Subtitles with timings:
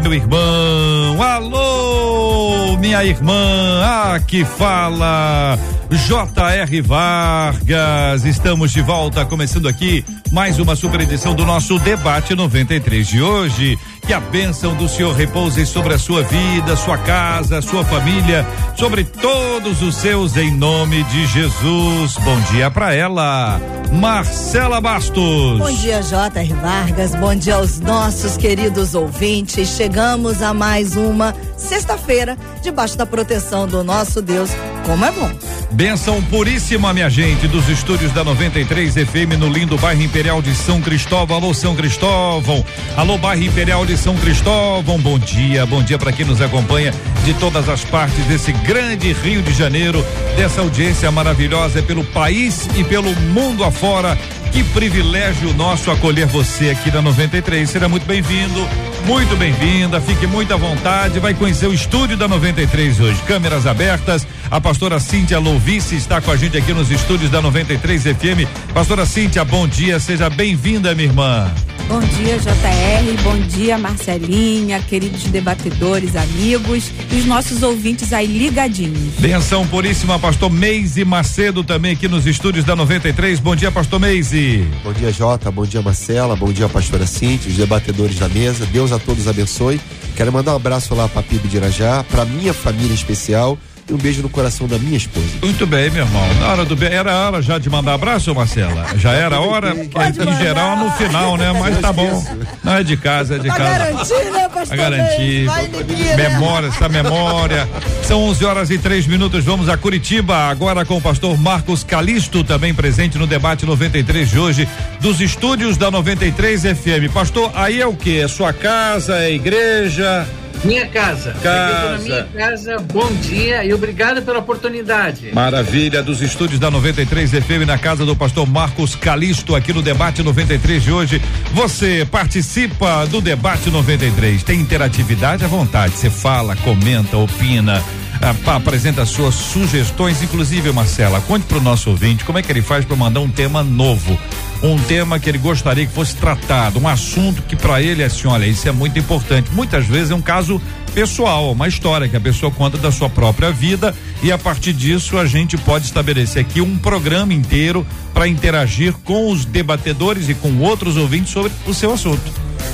[0.00, 1.22] meu irmão.
[1.22, 3.80] Alô, minha irmã.
[3.82, 5.58] Ah, que fala.
[5.90, 6.80] J.R.
[6.82, 13.22] Vargas, estamos de volta, começando aqui mais uma super edição do nosso debate 93 de
[13.22, 13.78] hoje.
[14.04, 19.04] Que a bênção do Senhor repouse sobre a sua vida, sua casa, sua família, sobre
[19.04, 22.14] todos os seus, em nome de Jesus.
[22.18, 23.60] Bom dia para ela,
[23.92, 25.58] Marcela Bastos.
[25.58, 26.52] Bom dia, J.R.
[26.54, 27.14] Vargas.
[27.16, 29.70] Bom dia aos nossos queridos ouvintes.
[29.70, 34.50] Chegamos a mais uma sexta-feira, debaixo da proteção do nosso Deus.
[34.84, 35.30] Como é bom.
[35.76, 40.80] Benção puríssima, minha gente, dos estúdios da 93 FM no lindo bairro Imperial de São
[40.80, 41.36] Cristóvão.
[41.36, 42.64] Alô, São Cristóvão.
[42.96, 44.98] Alô, bairro Imperial de São Cristóvão.
[44.98, 46.94] Bom dia, bom dia para quem nos acompanha
[47.26, 50.02] de todas as partes desse grande Rio de Janeiro,
[50.34, 54.16] dessa audiência maravilhosa pelo país e pelo mundo afora.
[54.52, 57.68] Que privilégio nosso acolher você aqui na 93.
[57.68, 58.66] Será muito bem-vindo,
[59.06, 60.00] muito bem-vinda.
[60.00, 61.20] Fique muito à vontade.
[61.20, 63.22] Vai conhecer o estúdio da 93 hoje.
[63.22, 64.26] Câmeras abertas.
[64.50, 68.72] A pastora Cíntia Louvice está com a gente aqui nos estúdios da 93 FM.
[68.74, 70.00] Pastora Cíntia, bom dia.
[70.00, 71.50] Seja bem-vinda, minha irmã.
[71.88, 73.22] Bom dia, JR.
[73.22, 79.14] Bom dia, Marcelinha, queridos debatedores, amigos e os nossos ouvintes aí ligadinhos.
[79.20, 83.38] Benção puríssima, pastor Meise Macedo também aqui nos estúdios da 93.
[83.38, 84.66] Bom dia, pastor Meise.
[84.82, 85.48] Bom dia, Jota.
[85.52, 86.34] Bom dia, Marcela.
[86.34, 88.66] Bom dia, pastora Cintia, os debatedores da mesa.
[88.66, 89.80] Deus a todos abençoe.
[90.16, 93.58] Quero mandar um abraço lá para Pibe de Irajá, para minha família especial
[93.88, 95.26] e um beijo no coração da minha esposa.
[95.42, 96.34] Muito bem, meu irmão.
[96.40, 98.86] Na hora do bem, era a hora já de mandar abraço, Marcela?
[98.96, 99.74] Já era a hora?
[99.76, 101.52] em geral no final, né?
[101.52, 102.24] Mas tá bom.
[102.64, 103.78] Não é de casa, é de Pra casa.
[103.78, 104.72] garantir, né, pastor?
[104.72, 105.46] A garantir.
[105.72, 106.28] Neguinha, né?
[106.30, 107.68] Memória, essa memória.
[108.02, 109.44] São 11 horas e três minutos.
[109.44, 114.38] Vamos a Curitiba agora com o pastor Marcos Calisto, também presente no debate 93 de
[114.38, 114.68] hoje,
[115.00, 117.12] dos estúdios da 93 FM.
[117.12, 118.20] Pastor, aí é o que?
[118.20, 119.18] É sua casa?
[119.18, 120.26] É igreja?
[120.64, 121.34] Minha casa.
[121.42, 122.02] Casa.
[122.02, 122.76] Minha casa.
[122.92, 125.30] Bom dia e obrigado pela oportunidade.
[125.32, 130.22] Maravilha, dos estúdios da 93 FM na casa do pastor Marcos Calisto, aqui no debate
[130.22, 131.22] 93 de hoje.
[131.52, 134.42] Você participa do debate 93.
[134.42, 135.94] Tem interatividade à vontade.
[135.94, 137.82] Você fala, comenta, opina.
[138.20, 142.62] Ah, apresenta suas sugestões, inclusive Marcela, conte para o nosso ouvinte como é que ele
[142.62, 144.18] faz para mandar um tema novo,
[144.62, 148.26] um tema que ele gostaria que fosse tratado, um assunto que para ele é assim,
[148.28, 149.50] olha, isso é muito importante.
[149.52, 150.60] Muitas vezes é um caso
[150.96, 155.18] pessoal, uma história que a pessoa conta da sua própria vida e a partir disso
[155.18, 160.58] a gente pode estabelecer aqui um programa inteiro para interagir com os debatedores e com
[160.60, 162.22] outros ouvintes sobre o seu assunto.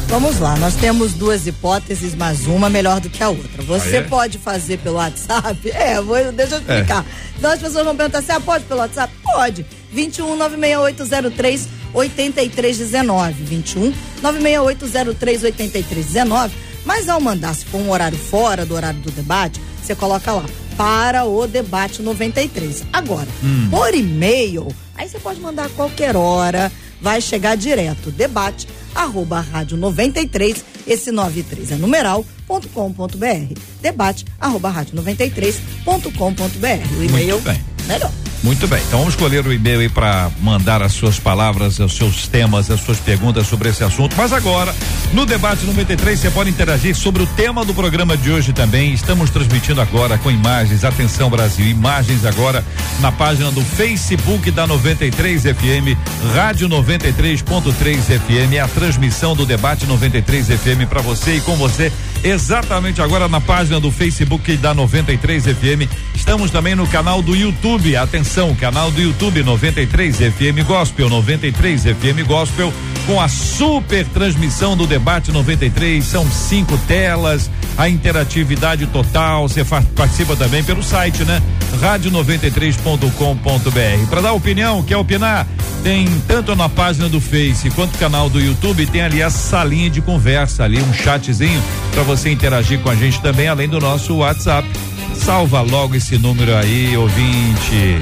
[0.06, 3.60] Vamos lá, nós temos duas hipóteses, mas uma melhor do que a outra.
[3.64, 4.02] Você Ah, é?
[4.02, 5.58] pode fazer pelo WhatsApp?
[5.74, 7.04] É, vou, deixa eu explicar.
[7.36, 9.12] Então as pessoas vão perguntar assim: ah, pode pelo WhatsApp?
[9.20, 9.66] Pode.
[9.92, 13.42] 21 96803 8319.
[13.42, 16.54] 21 96803 8319.
[16.84, 20.44] Mas ao mandar, se for um horário fora do horário do debate, você coloca lá
[20.76, 22.84] para o debate 93.
[22.92, 23.28] Agora,
[23.70, 28.10] por e-mail, aí você pode mandar a qualquer hora, vai chegar direto.
[28.10, 33.54] Debate arroba rádio 93, esse 93 é numeral, ponto com ponto br.
[33.80, 36.66] Debate arroba rádio 93 ponto com ponto br.
[36.98, 37.40] O e-mail
[37.86, 38.12] melhor.
[38.42, 42.26] Muito bem, então vamos escolher o e-mail aí para mandar as suas palavras, os seus
[42.26, 44.16] temas, as suas perguntas sobre esse assunto.
[44.16, 44.74] Mas agora,
[45.12, 48.92] no debate 93, você pode interagir sobre o tema do programa de hoje também.
[48.92, 50.84] Estamos transmitindo agora com imagens.
[50.84, 52.64] Atenção, Brasil, imagens agora
[53.00, 55.96] na página do Facebook da 93 FM,
[56.34, 58.54] Rádio 93.3 FM.
[58.54, 61.92] É a transmissão do debate 93 FM para você e com você
[62.24, 65.90] exatamente agora na página do Facebook da 93 FM.
[66.14, 67.96] Estamos também no canal do YouTube.
[67.96, 72.72] Atenção, canal do YouTube 93 FM Gospel, 93 FM Gospel,
[73.06, 76.04] com a super transmissão do debate 93.
[76.04, 79.48] São cinco telas, a interatividade total.
[79.48, 81.42] Você participa também pelo site, né?
[81.80, 84.06] Rádio93.com.br.
[84.08, 85.46] Para dar opinião, quer opinar?
[85.82, 90.00] Tem tanto na página do Face quanto canal do YouTube, tem ali a salinha de
[90.00, 91.60] conversa, ali um chatzinho
[91.90, 94.68] para você interagir com a gente também, além do nosso WhatsApp.
[95.14, 98.00] Salva logo esse número aí, ouvinte.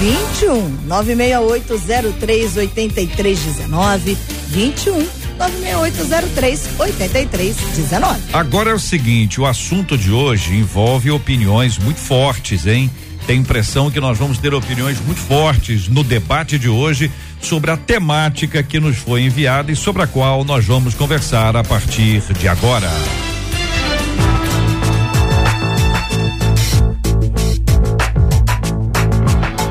[0.00, 4.18] 21 96803 8319
[4.48, 5.06] 21
[5.38, 8.20] 96803 8319.
[8.32, 12.90] Agora é o seguinte, o assunto de hoje envolve opiniões muito fortes, hein?
[13.26, 17.10] Tem impressão que nós vamos ter opiniões muito fortes no debate de hoje
[17.40, 21.64] sobre a temática que nos foi enviada e sobre a qual nós vamos conversar a
[21.64, 22.90] partir de agora.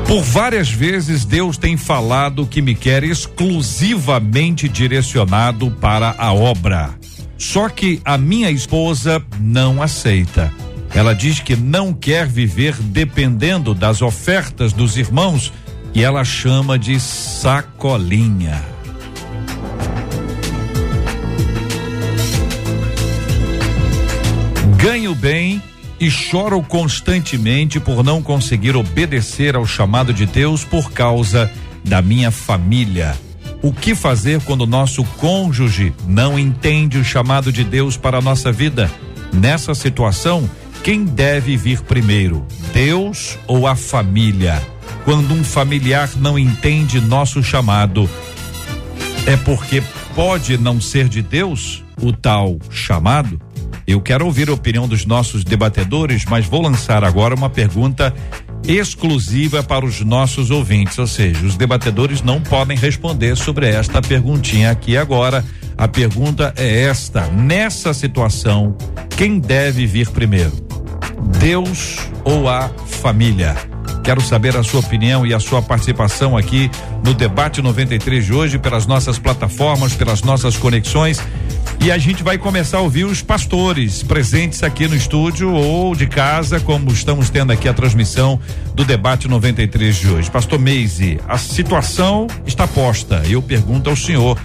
[0.06, 6.94] Por várias vezes Deus tem falado que me quer exclusivamente direcionado para a obra.
[7.38, 10.52] Só que a minha esposa não aceita.
[10.94, 15.52] Ela diz que não quer viver dependendo das ofertas dos irmãos
[15.92, 18.62] e ela chama de sacolinha.
[24.76, 25.60] Ganho bem
[25.98, 31.50] e choro constantemente por não conseguir obedecer ao chamado de Deus por causa
[31.82, 33.16] da minha família.
[33.62, 38.52] O que fazer quando nosso cônjuge não entende o chamado de Deus para a nossa
[38.52, 38.90] vida?
[39.32, 40.48] Nessa situação,
[40.84, 44.62] quem deve vir primeiro, Deus ou a família?
[45.06, 48.08] Quando um familiar não entende nosso chamado,
[49.26, 49.82] é porque
[50.14, 53.40] pode não ser de Deus o tal chamado?
[53.86, 58.14] Eu quero ouvir a opinião dos nossos debatedores, mas vou lançar agora uma pergunta
[58.66, 64.70] exclusiva para os nossos ouvintes, ou seja, os debatedores não podem responder sobre esta perguntinha
[64.70, 65.44] aqui agora.
[65.76, 68.76] A pergunta é esta: nessa situação,
[69.16, 70.52] quem deve vir primeiro?
[71.38, 73.56] Deus ou a família?
[74.02, 76.70] Quero saber a sua opinião e a sua participação aqui
[77.02, 81.22] no debate 93 de hoje pelas nossas plataformas, pelas nossas conexões.
[81.84, 86.06] E a gente vai começar a ouvir os pastores presentes aqui no estúdio ou de
[86.06, 88.40] casa, como estamos tendo aqui a transmissão
[88.74, 90.30] do debate 93 de hoje.
[90.30, 93.22] Pastor Meise, a situação está posta.
[93.28, 94.40] Eu pergunto ao senhor,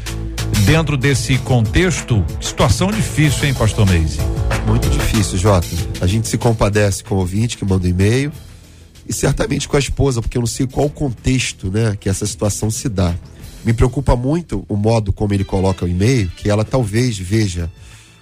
[0.66, 4.20] dentro desse contexto, situação difícil, hein, Pastor Meise?
[4.68, 5.66] Muito difícil, Jota.
[6.02, 8.34] A gente se compadece com o ouvinte que manda um e-mail
[9.08, 12.26] e certamente com a esposa, porque eu não sei qual o contexto, né, que essa
[12.26, 13.16] situação se dá.
[13.66, 17.70] Me preocupa muito o modo como ele coloca o e-mail, que ela talvez veja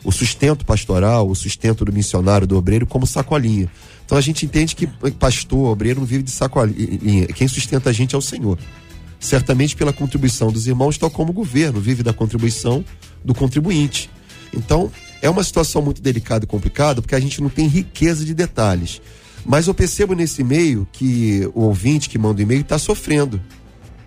[0.03, 3.69] o sustento pastoral, o sustento do missionário, do obreiro, como sacolinha.
[4.05, 4.87] Então a gente entende que
[5.19, 7.27] pastor, obreiro não vive de sacolinha.
[7.27, 8.57] Quem sustenta a gente é o Senhor.
[9.19, 12.85] Certamente pela contribuição dos irmãos, tal como o governo vive da contribuição
[13.23, 14.09] do contribuinte.
[14.53, 14.91] Então,
[15.21, 19.01] é uma situação muito delicada e complicada, porque a gente não tem riqueza de detalhes.
[19.45, 23.41] Mas eu percebo nesse e-mail que o ouvinte que manda o e-mail está sofrendo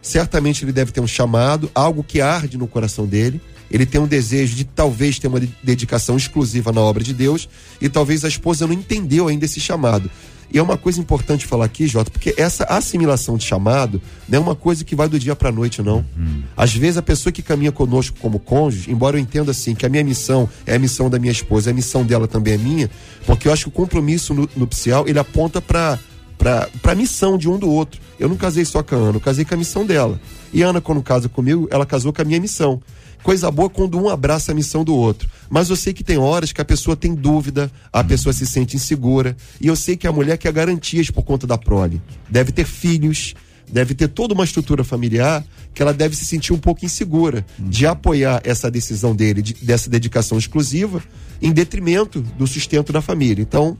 [0.02, 3.41] certamente ele deve ter um chamado, algo que arde no coração dele.
[3.70, 7.49] Ele tem um desejo de talvez ter uma dedicação exclusiva na obra de Deus
[7.81, 10.11] e talvez a esposa não entendeu ainda esse chamado.
[10.52, 14.41] E é uma coisa importante falar aqui, Jota, porque essa assimilação de chamado não é
[14.41, 16.05] uma coisa que vai do dia para noite, não.
[16.17, 16.43] Uhum.
[16.56, 19.88] Às vezes a pessoa que caminha conosco como cônjuge, embora eu entenda assim que a
[19.88, 22.91] minha missão é a missão da minha esposa, a missão dela também é minha,
[23.26, 25.99] porque eu acho que o compromisso nupcial ele aponta para
[26.41, 28.01] para a missão de um do outro.
[28.19, 30.19] Eu não casei só com a Ana, eu casei com a missão dela.
[30.55, 32.81] E Ana, quando casa comigo, ela casou com a minha missão.
[33.23, 35.29] Coisa boa quando um abraça a missão do outro.
[35.51, 38.75] Mas eu sei que tem horas que a pessoa tem dúvida, a pessoa se sente
[38.75, 39.37] insegura.
[39.61, 42.01] E eu sei que a mulher quer garantias por conta da prole.
[42.31, 43.35] Deve ter filhos,
[43.71, 45.45] deve ter toda uma estrutura familiar
[45.75, 49.91] que ela deve se sentir um pouco insegura de apoiar essa decisão dele, de, dessa
[49.91, 51.03] dedicação exclusiva,
[51.43, 53.43] em detrimento do sustento da família.
[53.43, 53.76] Então,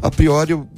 [0.00, 0.68] a priori, eu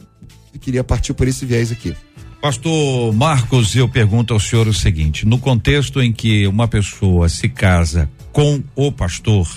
[0.59, 1.95] queria partir por esse viés aqui.
[2.40, 7.49] Pastor Marcos, eu pergunto ao senhor o seguinte: no contexto em que uma pessoa se
[7.49, 9.49] casa com o pastor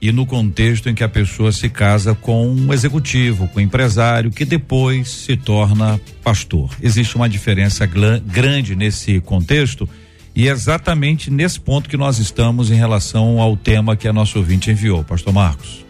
[0.00, 4.30] e no contexto em que a pessoa se casa com um executivo, com um empresário
[4.30, 9.86] que depois se torna pastor, existe uma diferença grande nesse contexto
[10.34, 14.38] e é exatamente nesse ponto que nós estamos em relação ao tema que a nossa
[14.38, 15.89] ouvinte enviou, Pastor Marcos.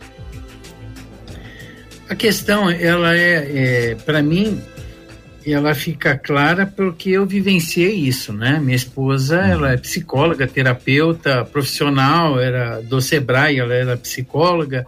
[2.10, 4.60] A questão, ela é, é para mim,
[5.46, 8.58] ela fica clara porque eu vivenciei isso, né?
[8.58, 9.46] Minha esposa, uhum.
[9.46, 14.84] ela é psicóloga, terapeuta, profissional, era do Sebrae, ela era psicóloga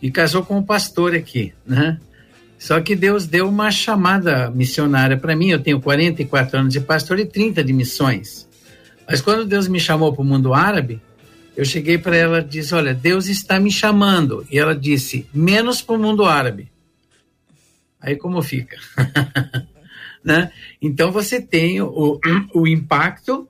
[0.00, 2.00] e casou com um pastor aqui, né?
[2.58, 5.50] Só que Deus deu uma chamada missionária para mim.
[5.50, 8.48] Eu tenho 44 anos de pastor e 30 de missões.
[9.06, 10.98] Mas quando Deus me chamou para o mundo árabe,
[11.56, 14.46] eu cheguei para ela e disse: Olha, Deus está me chamando.
[14.50, 16.68] E ela disse: menos para o mundo árabe.
[18.00, 18.76] Aí como fica?
[20.22, 20.50] né?
[20.80, 22.20] Então você tem o,
[22.52, 23.48] o impacto,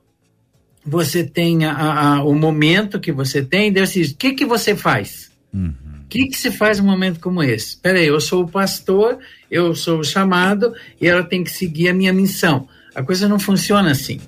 [0.85, 4.75] você tem a, a, o momento que você tem, Deus diz: o que, que você
[4.75, 5.31] faz?
[5.51, 5.73] O uhum.
[6.07, 7.69] que, que se faz num momento como esse?
[7.69, 9.17] Espera aí, eu sou o pastor,
[9.49, 12.67] eu sou o chamado e ela tem que seguir a minha missão.
[12.93, 14.21] A coisa não funciona assim.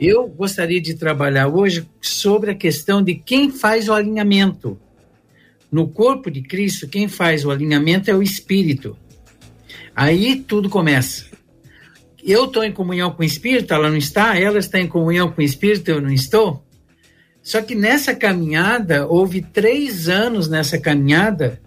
[0.00, 4.78] Eu gostaria de trabalhar hoje sobre a questão de quem faz o alinhamento.
[5.70, 8.96] No corpo de Cristo, quem faz o alinhamento é o Espírito.
[9.94, 11.26] Aí tudo começa.
[12.22, 15.40] Eu estou em comunhão com o Espírito, ela não está, ela está em comunhão com
[15.40, 16.64] o Espírito, eu não estou.
[17.42, 21.60] Só que nessa caminhada, houve três anos nessa caminhada,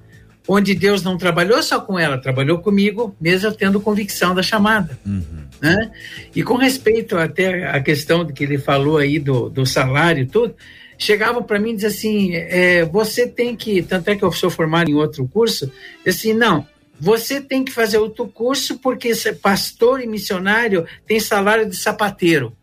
[0.47, 4.97] onde Deus não trabalhou só com ela, trabalhou comigo, mesmo eu tendo convicção da chamada.
[5.05, 5.45] Uhum.
[5.61, 5.91] Né?
[6.35, 10.55] E com respeito até à questão que ele falou aí do, do salário e tudo,
[10.97, 14.49] chegavam para mim e diziam assim: é, você tem que, tanto é que eu sou
[14.49, 15.71] formado em outro curso,
[16.05, 16.67] assim, não,
[16.99, 19.11] você tem que fazer outro curso porque
[19.41, 22.55] pastor e missionário tem salário de sapateiro.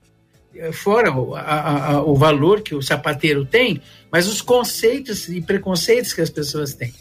[0.72, 6.12] Fora o, a, a, o valor que o sapateiro tem, mas os conceitos e preconceitos
[6.12, 6.92] que as pessoas têm.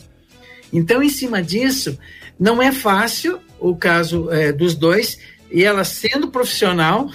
[0.72, 1.98] Então, em cima disso,
[2.40, 5.20] não é fácil o caso é, dos dois,
[5.52, 7.10] e ela sendo profissional,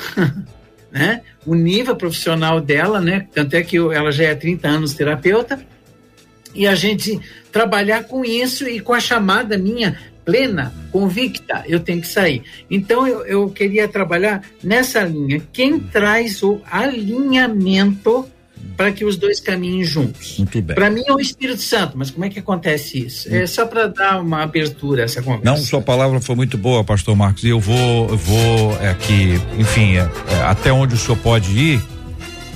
[0.92, 5.58] né, o nível profissional dela, né, tanto é que ela já é 30 anos terapeuta,
[6.54, 7.20] e a gente
[7.52, 12.42] trabalhar com isso e com a chamada minha plena, convicta, eu tenho que sair.
[12.68, 15.40] Então eu, eu queria trabalhar nessa linha.
[15.52, 18.26] Quem traz o alinhamento
[18.76, 20.36] para que os dois caminhem juntos.
[20.38, 20.74] Muito bem.
[20.74, 23.34] Para mim é o Espírito Santo, mas como é que acontece isso?
[23.34, 25.44] É só para dar uma abertura a essa conversa.
[25.44, 29.96] Não, sua palavra foi muito boa, pastor Marcos, e eu vou, eu vou aqui, enfim,
[29.96, 31.82] é, é, até onde o senhor pode ir,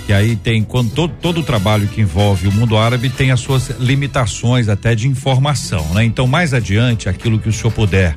[0.07, 3.41] que aí tem quando todo, todo o trabalho que envolve o mundo árabe tem as
[3.41, 6.05] suas limitações até de informação, né?
[6.05, 8.15] Então, mais adiante, aquilo que o senhor puder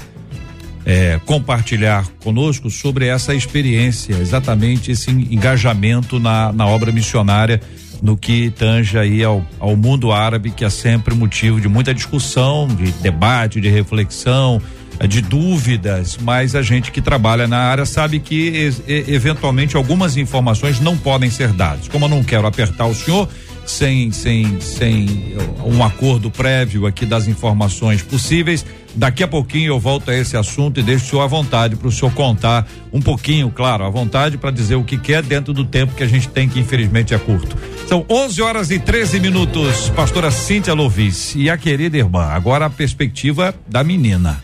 [0.86, 7.62] é, compartilhar conosco sobre essa experiência, exatamente esse engajamento na, na obra missionária
[8.02, 12.68] no que tange aí ao, ao mundo árabe, que é sempre motivo de muita discussão,
[12.68, 14.62] de debate, de reflexão,
[15.00, 18.70] eh, de dúvidas, mas a gente que trabalha na área sabe que
[19.08, 21.88] eventualmente algumas informações não podem ser dadas.
[21.88, 23.30] Como eu não quero apertar o senhor,
[23.66, 25.36] sem, sem, sem
[25.66, 28.66] um acordo prévio aqui das informações possíveis.
[28.95, 31.88] Daqui a pouquinho eu volto a esse assunto e deixo o senhor à vontade para
[31.88, 35.53] o senhor contar um pouquinho, claro, à vontade para dizer o que quer é dentro
[35.53, 37.57] do tempo que a gente tem, que infelizmente é curto.
[37.88, 42.23] São 11 horas e 13 minutos, pastora Cíntia Lovis e a querida irmã.
[42.25, 44.43] Agora a perspectiva da menina.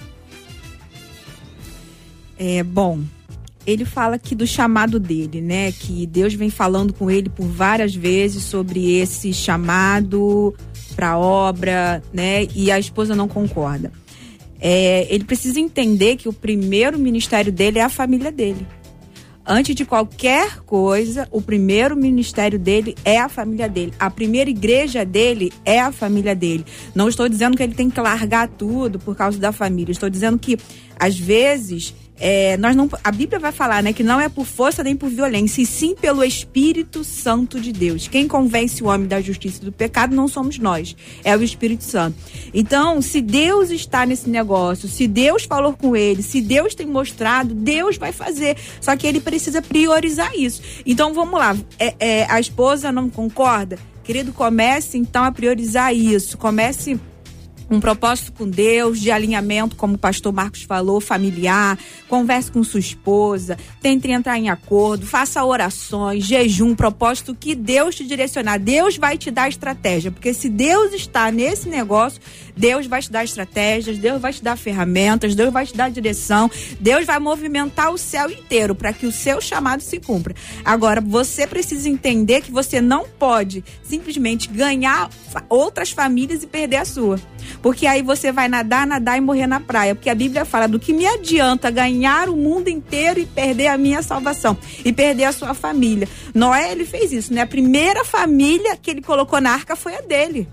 [2.38, 3.00] É bom
[3.72, 5.72] ele fala aqui do chamado dele, né?
[5.72, 10.56] Que Deus vem falando com ele por várias vezes sobre esse chamado
[10.96, 12.48] para obra, né?
[12.56, 13.92] E a esposa não concorda.
[14.60, 18.68] É, ele precisa entender que o primeiro ministério dele é a família dele.
[19.52, 23.92] Antes de qualquer coisa, o primeiro ministério dele é a família dele.
[24.00, 26.64] A primeira igreja dele é a família dele.
[26.94, 29.92] Não estou dizendo que ele tem que largar tudo por causa da família.
[29.92, 30.56] Estou dizendo que,
[31.00, 34.84] às vezes, é, nós não, a Bíblia vai falar, né, que não é por força
[34.84, 38.08] nem por violência, e sim pelo Espírito Santo de Deus.
[38.08, 41.84] Quem convence o homem da justiça e do pecado não somos nós, é o Espírito
[41.84, 42.18] Santo.
[42.54, 47.54] Então, se Deus está nesse negócio, se Deus falou com ele, se Deus tem mostrado,
[47.54, 48.58] Deus vai fazer.
[48.82, 50.62] Só que ele precisa priorizar isso.
[50.86, 51.56] Então, vamos lá.
[51.78, 53.78] É, é, a esposa não concorda?
[54.04, 56.38] Querido, comece então a priorizar isso.
[56.38, 57.00] Comece
[57.70, 62.80] um propósito com Deus, de alinhamento, como o pastor Marcos falou, familiar, converse com sua
[62.80, 68.58] esposa, tente entrar em acordo, faça orações, jejum, propósito que Deus te direcionar.
[68.58, 72.20] Deus vai te dar estratégia, porque se Deus está nesse negócio,
[72.58, 76.50] Deus vai te dar estratégias, Deus vai te dar ferramentas, Deus vai te dar direção,
[76.80, 80.36] Deus vai movimentar o céu inteiro para que o seu chamado se cumpra.
[80.66, 85.10] Agora, você precisa entender que você não pode simplesmente ganhar
[85.48, 87.20] outras famílias e perder a sua.
[87.62, 89.96] Porque aí você vai nadar, nadar e morrer na praia.
[89.96, 93.78] Porque a Bíblia fala do que me adianta ganhar o mundo inteiro e perder a
[93.78, 94.58] minha salvação.
[94.84, 96.08] E perder a sua família.
[96.34, 97.42] Noé, ele fez isso, né?
[97.42, 100.48] A primeira família que ele colocou na arca foi a dele.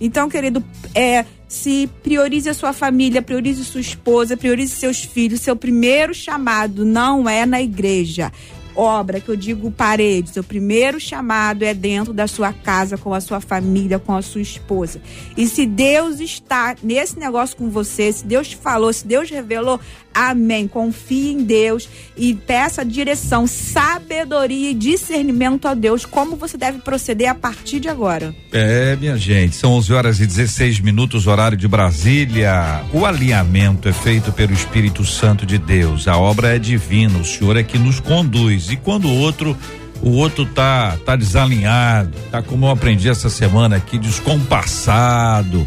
[0.00, 0.64] Então, querido,
[0.94, 5.42] é, se priorize a sua família, priorize sua esposa, priorize seus filhos.
[5.42, 8.32] Seu primeiro chamado não é na igreja,
[8.80, 13.20] obra, que eu digo paredes, o primeiro chamado é dentro da sua casa, com a
[13.20, 15.00] sua família, com a sua esposa.
[15.36, 19.78] E se Deus está nesse negócio com você, se Deus te falou, se Deus revelou,
[20.20, 20.68] Amém.
[20.68, 27.30] Confie em Deus e peça direção, sabedoria e discernimento a Deus, como você deve proceder
[27.30, 28.34] a partir de agora.
[28.52, 32.84] É, minha gente, são 11 horas e 16 minutos, horário de Brasília.
[32.92, 36.06] O alinhamento é feito pelo Espírito Santo de Deus.
[36.06, 38.68] A obra é divina, o Senhor é que nos conduz.
[38.68, 39.56] E quando o outro
[40.02, 45.66] o outro tá tá desalinhado, tá como eu aprendi essa semana aqui, descompassado,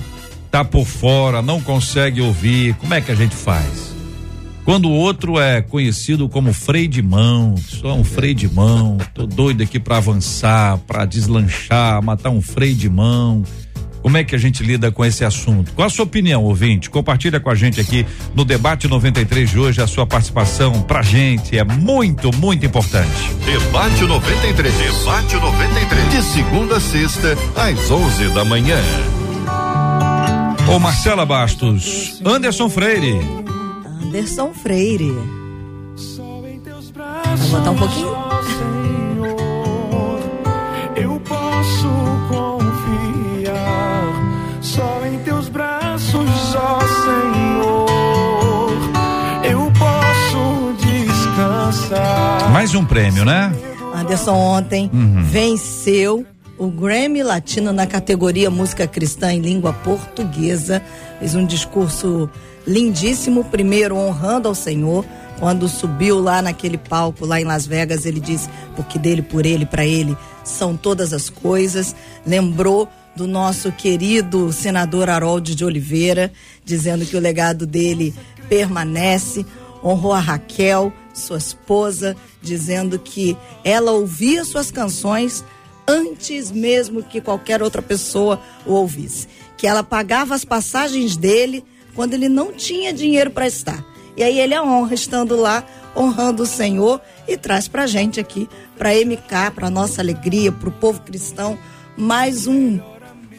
[0.52, 2.76] tá por fora, não consegue ouvir.
[2.76, 3.93] Como é que a gente faz?
[4.66, 9.26] Quando o outro é conhecido como freio de mão, só um freio de mão, tô
[9.26, 13.44] doido aqui para avançar, para deslanchar, matar um freio de mão.
[14.02, 15.72] Como é que a gente lida com esse assunto?
[15.74, 16.90] Qual a sua opinião, ouvinte?
[16.90, 18.06] Compartilha com a gente aqui
[18.36, 23.34] no debate 93 de hoje a sua participação pra gente é muito, muito importante.
[23.46, 28.78] Debate 93, debate 93, de segunda a sexta às 11 da manhã.
[30.68, 33.53] Ô Marcela Bastos, Anderson Freire.
[34.08, 35.14] Anderson Freire.
[36.96, 38.08] Vai botar um pouquinho?
[40.96, 41.88] Eu posso
[42.30, 44.04] confiar
[44.62, 47.88] só em teus braços, ó Senhor.
[49.50, 52.52] Eu posso descansar.
[52.52, 53.52] Mais um prêmio, né?
[53.96, 55.24] Anderson ontem Uhum.
[55.24, 56.26] venceu
[56.58, 60.82] o Grammy Latino na categoria Música Cristã em Língua Portuguesa.
[61.20, 62.30] Fez um discurso
[62.66, 65.06] lindíssimo, primeiro honrando ao Senhor.
[65.40, 69.66] Quando subiu lá naquele palco, lá em Las Vegas, ele disse: Porque dele, por ele,
[69.66, 71.96] para ele são todas as coisas.
[72.26, 76.32] Lembrou do nosso querido senador Harold de Oliveira,
[76.64, 78.14] dizendo que o legado dele
[78.48, 79.46] permanece.
[79.84, 85.44] Honrou a Raquel, sua esposa, dizendo que ela ouvia suas canções
[85.86, 89.28] antes mesmo que qualquer outra pessoa o ouvisse.
[89.58, 93.84] Que ela pagava as passagens dele quando ele não tinha dinheiro para estar.
[94.16, 98.48] E aí ele a honra estando lá, honrando o Senhor e traz pra gente aqui,
[98.78, 101.58] pra MK, pra nossa alegria, pro povo cristão,
[101.98, 102.80] mais um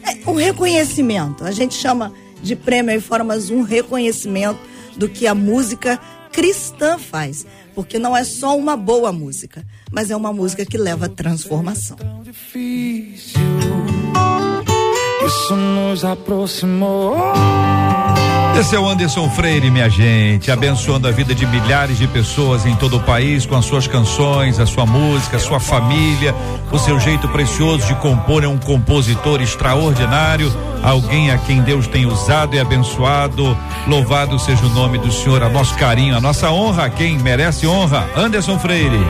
[0.05, 1.43] é, um reconhecimento.
[1.43, 4.59] A gente chama de prêmio aí fora, mas um reconhecimento
[4.95, 5.99] do que a música
[6.31, 7.45] cristã faz.
[7.73, 11.97] Porque não é só uma boa música, mas é uma música que leva a transformação.
[15.25, 17.15] Isso nos aproximou.
[18.57, 22.73] Esse é o Anderson Freire, minha gente, abençoando a vida de milhares de pessoas em
[22.73, 26.33] todo o país com as suas canções, a sua música, a sua família,
[26.71, 30.49] o seu jeito precioso de compor é um compositor extraordinário,
[30.81, 33.57] alguém a quem Deus tem usado e abençoado.
[33.87, 38.07] Louvado seja o nome do Senhor, a nosso carinho, a nossa honra, quem merece honra,
[38.15, 39.03] Anderson Freire.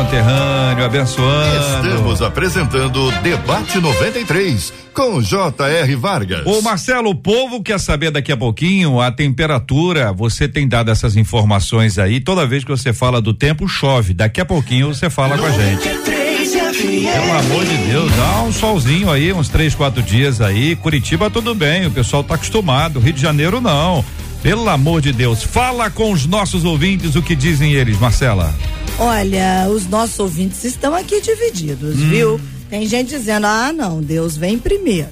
[0.00, 1.88] Conterrâneo, abençoando.
[1.88, 5.94] Estamos apresentando Debate 93 com J.R.
[5.94, 6.46] Vargas.
[6.46, 10.10] Ô Marcelo, o povo quer saber daqui a pouquinho a temperatura.
[10.12, 12.18] Você tem dado essas informações aí.
[12.18, 14.14] Toda vez que você fala do tempo, chove.
[14.14, 15.82] Daqui a pouquinho você fala com a gente.
[15.82, 20.76] Pelo amor de Deus, dá um solzinho aí, uns três, quatro dias aí.
[20.76, 23.00] Curitiba tudo bem, o pessoal tá acostumado.
[23.00, 24.02] Rio de Janeiro não.
[24.42, 28.54] Pelo amor de Deus, fala com os nossos ouvintes o que dizem eles, Marcela.
[29.00, 32.38] Olha, os nossos ouvintes estão aqui divididos, viu?
[32.68, 35.08] Tem gente dizendo: ah, não, Deus vem primeiro.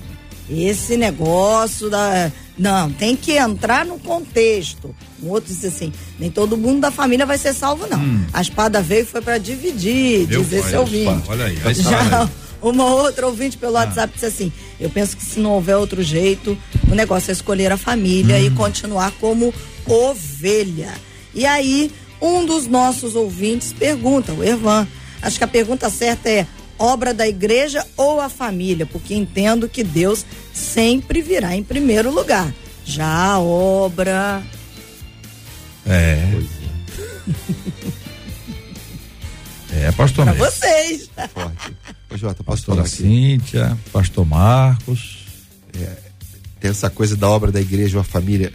[0.51, 2.31] Esse negócio da.
[2.59, 4.95] Não, tem que entrar no contexto.
[5.23, 7.99] Um outro disse assim: nem todo mundo da família vai ser salvo, não.
[8.33, 10.43] A espada veio e foi para dividir, Viu?
[10.43, 11.23] diz esse Olha, ouvinte.
[11.29, 12.31] olha aí, aí está, Já né?
[12.61, 16.59] uma outra ouvinte pelo WhatsApp disse assim: eu penso que se não houver outro jeito,
[16.91, 19.53] o negócio é escolher a família e continuar como
[19.87, 20.93] ovelha.
[21.35, 24.87] E aí, um dos nossos ouvintes pergunta, o Ervan,
[25.23, 26.47] acho que a pergunta certa é
[26.79, 32.53] obra da igreja ou a família, porque entendo que Deus sempre virá em primeiro lugar.
[32.85, 34.43] Já a obra.
[35.87, 36.23] É.
[39.73, 40.51] É, pastor Pra Mestre.
[40.51, 41.11] vocês.
[41.35, 41.77] Forte.
[42.11, 42.87] Ô, Jota, Pastora?
[42.87, 45.19] Cíntia, pastor Marcos.
[46.61, 48.53] Tem essa coisa da obra da igreja ou a família.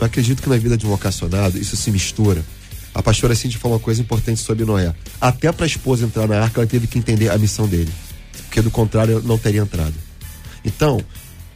[0.00, 2.44] Eu acredito que na vida de um vocacionado isso se mistura.
[2.96, 4.94] A pastora Cintia falou uma coisa importante sobre Noé.
[5.20, 7.92] Até para a esposa entrar na arca, ela teve que entender a missão dele.
[8.44, 9.92] Porque do contrário, não teria entrado.
[10.64, 11.04] Então,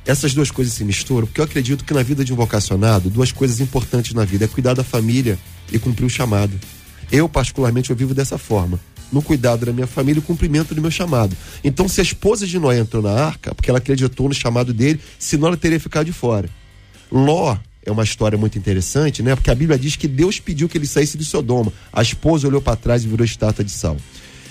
[0.05, 3.33] essas duas coisas se misturam, porque eu acredito que na vida de um vocacionado, duas
[3.33, 5.39] coisas importantes na vida é cuidar da família
[5.73, 6.53] e cumprir o chamado.
[7.11, 8.79] Eu, particularmente, eu vivo dessa forma.
[9.11, 11.35] No cuidado da minha família e cumprimento do meu chamado.
[11.65, 15.01] Então, se a esposa de Noé entrou na arca, porque ela acreditou no chamado dele,
[15.19, 16.51] senão ela teria ficado de fora.
[17.11, 19.35] Ló é uma história muito interessante, né?
[19.35, 21.73] Porque a Bíblia diz que Deus pediu que ele saísse de Sodoma.
[21.93, 23.97] A esposa olhou para trás e virou estátua de sal.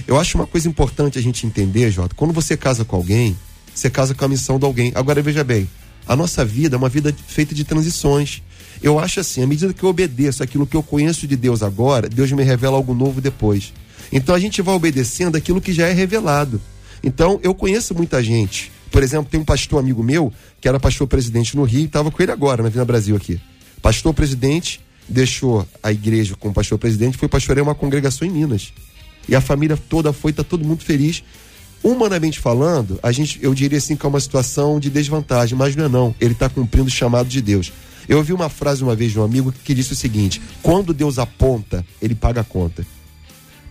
[0.07, 3.37] Eu acho uma coisa importante a gente entender, Jota, quando você casa com alguém,
[3.73, 4.91] você casa com a missão de alguém.
[4.95, 5.69] Agora veja bem,
[6.07, 8.41] a nossa vida é uma vida feita de transições.
[8.81, 12.09] Eu acho assim, à medida que eu obedeço aquilo que eu conheço de Deus agora,
[12.09, 13.73] Deus me revela algo novo depois.
[14.11, 16.59] Então a gente vai obedecendo aquilo que já é revelado.
[17.03, 18.71] Então eu conheço muita gente.
[18.91, 22.21] Por exemplo, tem um pastor amigo meu que era pastor presidente no Rio, estava com
[22.21, 23.39] ele agora na Vila Brasil aqui.
[23.82, 28.73] Pastor presidente deixou a igreja com pastor presidente, foi pastorear uma congregação em Minas.
[29.28, 31.23] E a família toda foi, tá todo mundo feliz.
[31.82, 35.86] Humanamente falando, a gente, eu diria assim que é uma situação de desvantagem, mas não
[35.86, 36.15] é não.
[36.19, 37.71] Ele está cumprindo o chamado de Deus.
[38.08, 41.19] Eu ouvi uma frase uma vez de um amigo que disse o seguinte: quando Deus
[41.19, 42.86] aponta, ele paga a conta.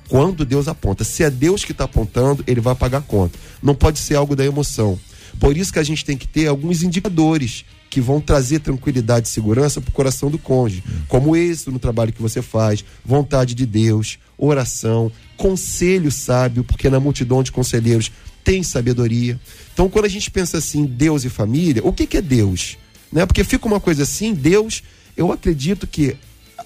[0.08, 3.38] Quando Deus aponta, se é Deus que está apontando, ele vai pagar a conta.
[3.62, 4.98] Não pode ser algo da emoção.
[5.38, 9.30] Por isso que a gente tem que ter alguns indicadores que vão trazer tranquilidade e
[9.30, 13.64] segurança para o coração do cônjuge, como êxito no trabalho que você faz, vontade de
[13.64, 18.12] Deus, oração, conselho sábio, porque na multidão de conselheiros
[18.44, 19.38] tem sabedoria.
[19.72, 22.76] Então, quando a gente pensa assim, Deus e família, o que, que é Deus?
[23.10, 23.24] Né?
[23.24, 24.82] Porque fica uma coisa assim, Deus,
[25.16, 26.16] eu acredito que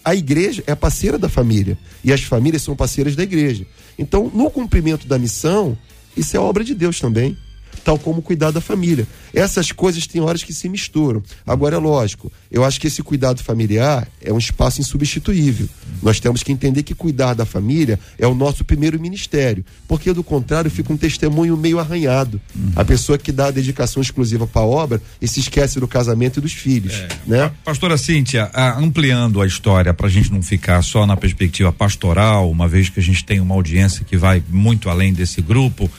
[0.04, 3.66] a igreja é parceira da família e as famílias são parceiras da igreja.
[3.98, 5.78] Então, no cumprimento da missão,
[6.16, 7.36] isso é obra de Deus também
[7.84, 9.06] tal como cuidar da família.
[9.34, 11.22] Essas coisas têm horas que se misturam.
[11.46, 15.68] Agora é lógico, eu acho que esse cuidado familiar é um espaço insubstituível.
[16.02, 20.22] Nós temos que entender que cuidar da família é o nosso primeiro ministério, porque do
[20.22, 22.40] contrário fica um testemunho meio arranhado.
[22.54, 22.72] Uhum.
[22.76, 26.38] A pessoa que dá a dedicação exclusiva para a obra e se esquece do casamento
[26.38, 27.08] e dos filhos, é.
[27.26, 27.52] né?
[27.64, 32.68] Pastora Cíntia, ampliando a história para a gente não ficar só na perspectiva pastoral, uma
[32.68, 35.90] vez que a gente tem uma audiência que vai muito além desse grupo,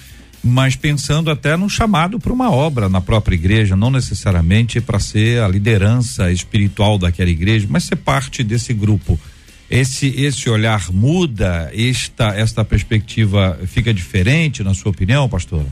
[0.43, 5.41] mas pensando até no chamado para uma obra na própria igreja, não necessariamente para ser
[5.41, 9.17] a liderança espiritual daquela igreja, mas ser parte desse grupo.
[9.71, 15.67] Esse esse olhar muda, esta esta perspectiva fica diferente na sua opinião, pastora?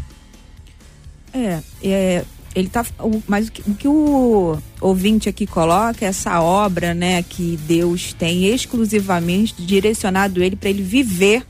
[1.33, 2.85] É, é ele tá
[3.27, 8.45] mas o que, o que o ouvinte aqui coloca essa obra, né, que Deus tem
[8.45, 11.45] exclusivamente direcionado ele para ele viver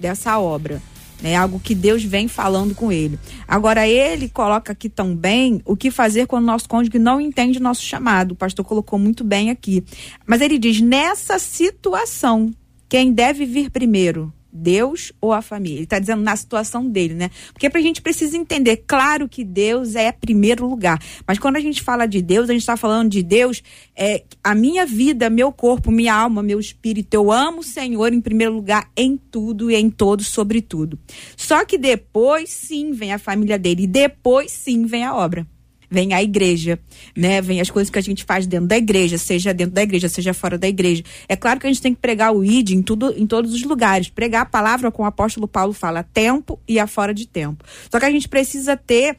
[0.00, 0.80] dessa obra
[1.22, 3.18] é algo que Deus vem falando com ele.
[3.48, 7.62] Agora, ele coloca aqui também o que fazer quando o nosso cônjuge não entende o
[7.62, 8.32] nosso chamado.
[8.32, 9.84] O pastor colocou muito bem aqui.
[10.26, 12.52] Mas ele diz: nessa situação,
[12.88, 14.32] quem deve vir primeiro?
[14.56, 15.76] Deus ou a família.
[15.76, 17.30] Ele está dizendo na situação dele, né?
[17.52, 21.60] Porque para a gente precisa entender, claro que Deus é primeiro lugar, mas quando a
[21.60, 23.62] gente fala de Deus, a gente está falando de Deus,
[23.94, 27.14] é a minha vida, meu corpo, minha alma, meu espírito.
[27.14, 30.98] Eu amo o Senhor em primeiro lugar em tudo e em todos, sobretudo.
[31.36, 35.46] Só que depois sim vem a família dele e depois sim vem a obra
[35.90, 36.78] vem a igreja,
[37.16, 37.40] né?
[37.40, 40.34] Vem as coisas que a gente faz dentro da igreja, seja dentro da igreja, seja
[40.34, 41.02] fora da igreja.
[41.28, 43.62] É claro que a gente tem que pregar o ID em tudo, em todos os
[43.62, 47.26] lugares, pregar a palavra como o apóstolo Paulo fala, a tempo e a fora de
[47.26, 47.64] tempo.
[47.90, 49.16] Só que a gente precisa ter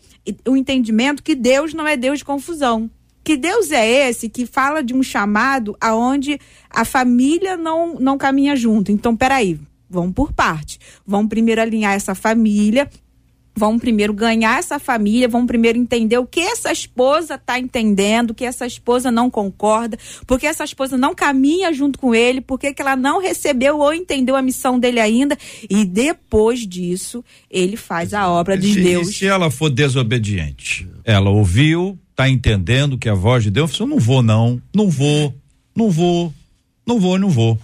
[0.47, 2.89] o entendimento que Deus não é Deus de confusão.
[3.23, 8.55] Que Deus é esse que fala de um chamado aonde a família não não caminha
[8.55, 8.89] junto.
[8.89, 10.79] Então, peraí, vamos por parte.
[11.05, 12.89] Vamos primeiro alinhar essa família
[13.57, 18.33] vão primeiro ganhar essa família, vão primeiro entender o que essa esposa está entendendo, o
[18.35, 22.81] que essa esposa não concorda, porque essa esposa não caminha junto com ele, porque que
[22.81, 25.35] ela não recebeu ou entendeu a missão dele ainda,
[25.67, 29.09] e depois disso ele faz a obra de se, Deus.
[29.09, 33.87] E se ela for desobediente, ela ouviu, está entendendo que a voz de Deus, eu
[33.87, 35.33] não vou não, não vou,
[35.75, 36.31] não vou,
[36.85, 37.59] não vou, não vou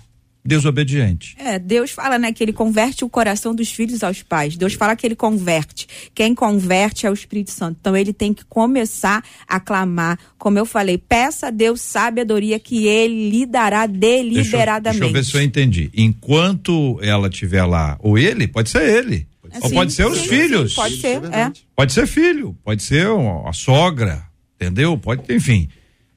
[0.46, 1.36] desobediente.
[1.40, 4.58] É, Deus fala, né, que ele converte o coração dos filhos aos pais.
[4.58, 5.88] Deus fala que ele converte.
[6.14, 7.78] Quem converte é o Espírito Santo.
[7.80, 12.88] Então ele tem que começar a clamar, como eu falei, peça a Deus sabedoria que
[12.88, 14.34] ele lhe dará deliberadamente.
[14.34, 15.90] Deixa eu, deixa eu ver se eu entendi.
[15.94, 19.28] Enquanto ela estiver lá, ou ele, pode ser ele.
[19.62, 20.72] Ou pode ser sim, os sim, filhos.
[20.72, 21.52] Sim, pode ser, é, é.
[21.76, 23.08] Pode ser filho, pode ser
[23.46, 24.24] a sogra,
[24.56, 24.98] entendeu?
[24.98, 25.70] Pode, enfim.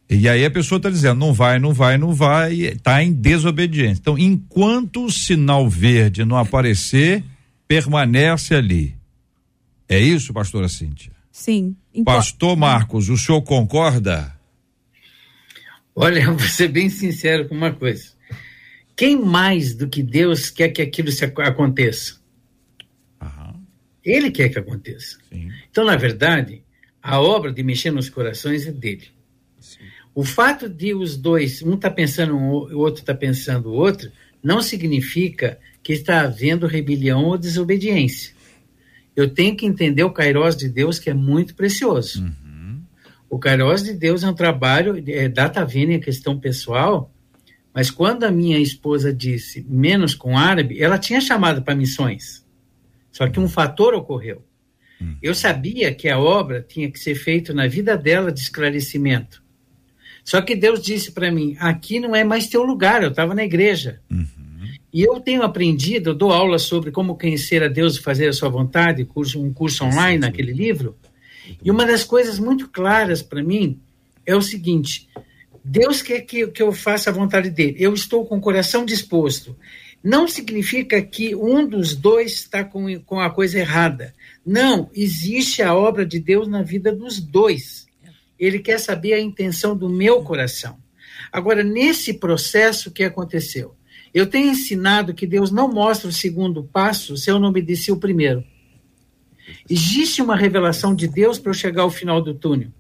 [0.09, 4.01] E aí a pessoa está dizendo, não vai, não vai, não vai, está em desobediência.
[4.01, 7.25] Então, enquanto o sinal verde não aparecer,
[7.67, 8.95] permanece ali.
[9.89, 11.13] É isso, pastora Cíntia?
[11.33, 11.77] Sim.
[12.05, 14.33] Pastor Marcos, o senhor concorda?
[15.95, 18.13] Olha, vou ser bem sincero com uma coisa.
[18.95, 22.19] Quem mais do que Deus quer que aquilo se aconteça?
[23.21, 23.61] Aham.
[24.05, 25.19] Ele quer que aconteça.
[25.29, 25.51] Sim.
[25.71, 26.63] Então, na verdade,
[27.03, 29.09] a obra de mexer nos corações é dele.
[30.17, 34.11] O fato de os dois, um está pensando um, o outro está pensando o outro,
[34.43, 38.33] não significa que está havendo rebelião ou desobediência.
[39.15, 42.23] Eu tenho que entender o Kairos de Deus, que é muito precioso.
[42.23, 42.81] Uhum.
[43.29, 47.13] O Kairos de Deus é um trabalho, é data vênia, é questão pessoal,
[47.75, 52.43] mas quando a minha esposa disse menos com árabe, ela tinha chamado para missões.
[53.13, 54.43] Só que um fator ocorreu.
[54.99, 55.19] Uhum.
[55.23, 59.45] Eu sabia que a obra tinha que ser feita na vida dela de esclarecimento.
[60.27, 63.01] Só que Deus disse para mim: aqui não é mais teu lugar.
[63.01, 64.01] Eu estava na igreja.
[64.11, 64.27] Uhum.
[64.93, 68.33] E eu tenho aprendido, eu dou aula sobre como conhecer a Deus e fazer a
[68.33, 70.97] sua vontade, curso, um curso online naquele livro.
[71.63, 73.79] E uma das coisas muito claras para mim
[74.27, 75.09] é o seguinte:
[75.65, 77.77] Deus quer que, que eu faça a vontade dele.
[77.79, 79.57] Eu estou com o coração disposto.
[80.03, 84.13] Não significa que um dos dois está com, com a coisa errada.
[84.45, 87.86] Não, existe a obra de Deus na vida dos dois.
[88.39, 90.79] Ele quer saber a intenção do meu coração.
[91.33, 93.75] Agora, nesse processo, o que aconteceu?
[94.13, 97.99] Eu tenho ensinado que Deus não mostra o segundo passo se eu não obedeci o
[97.99, 98.45] primeiro.
[99.69, 102.71] Existe uma revelação de Deus para eu chegar ao final do túnel.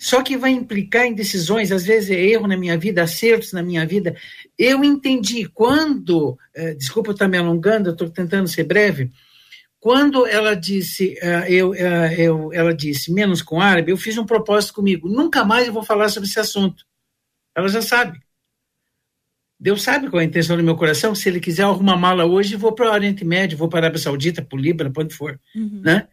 [0.00, 3.62] Só que vai implicar em decisões, às vezes é erro na minha vida, acertos na
[3.62, 4.16] minha vida.
[4.58, 9.10] Eu entendi quando, eh, desculpa eu estar me alongando, eu estou tentando ser breve.
[9.80, 14.26] Quando ela disse, uh, eu, uh, eu, ela disse menos com árabe, eu fiz um
[14.26, 15.08] propósito comigo.
[15.08, 16.84] Nunca mais eu vou falar sobre esse assunto.
[17.54, 18.20] Ela já sabe.
[19.58, 21.14] Deus sabe qual é a intenção do meu coração.
[21.14, 23.98] Se ele quiser arrumar mala hoje, vou para o Oriente Médio, vou para a Arábia
[23.98, 25.40] Saudita, para o Líbano, para onde for.
[25.54, 25.80] Uhum.
[25.82, 26.08] Né?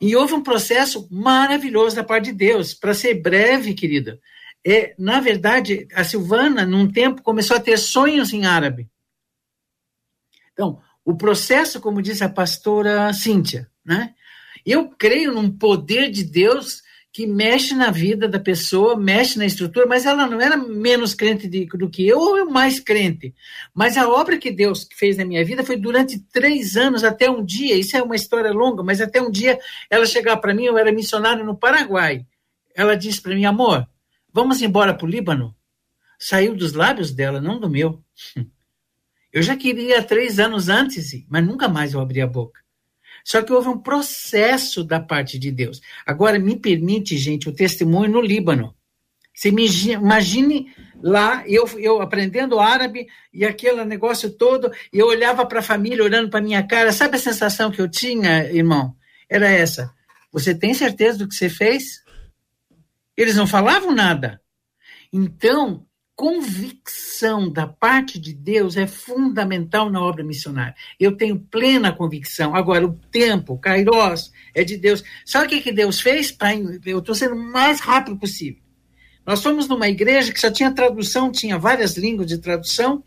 [0.00, 2.72] E houve um processo maravilhoso da parte de Deus.
[2.72, 4.20] Para ser breve, querida,
[4.66, 8.88] é, na verdade, a Silvana, num tempo, começou a ter sonhos em árabe.
[10.52, 14.12] Então, o processo, como disse a pastora Cíntia, né?
[14.66, 19.86] Eu creio num poder de Deus que mexe na vida da pessoa, mexe na estrutura,
[19.86, 23.34] mas ela não era menos crente de, do que eu, ou eu mais crente.
[23.74, 27.42] Mas a obra que Deus fez na minha vida foi durante três anos, até um
[27.42, 30.76] dia, isso é uma história longa, mas até um dia ela chegar para mim, eu
[30.76, 32.26] era missionário no Paraguai.
[32.74, 33.88] Ela disse para mim, amor,
[34.30, 35.56] vamos embora para o Líbano?
[36.18, 38.04] Saiu dos lábios dela, não do meu.
[39.38, 42.60] Eu já queria três anos antes, mas nunca mais eu abri a boca.
[43.22, 45.80] Só que houve um processo da parte de Deus.
[46.04, 48.74] Agora, me permite, gente, o testemunho no Líbano.
[49.32, 55.60] Você imagine lá, eu, eu aprendendo árabe e aquele negócio todo, e eu olhava para
[55.60, 56.90] a família olhando para minha cara.
[56.90, 58.96] Sabe a sensação que eu tinha, irmão?
[59.30, 59.94] Era essa.
[60.32, 62.02] Você tem certeza do que você fez?
[63.16, 64.42] Eles não falavam nada.
[65.12, 65.86] Então,
[66.18, 70.74] convicção da parte de Deus é fundamental na obra missionária.
[70.98, 72.56] Eu tenho plena convicção.
[72.56, 75.04] Agora, o tempo, o Kairos, é de Deus.
[75.24, 76.36] Sabe o que, que Deus fez?
[76.84, 78.60] Eu estou sendo o mais rápido possível.
[79.24, 83.04] Nós fomos numa igreja que só tinha tradução, tinha várias línguas de tradução,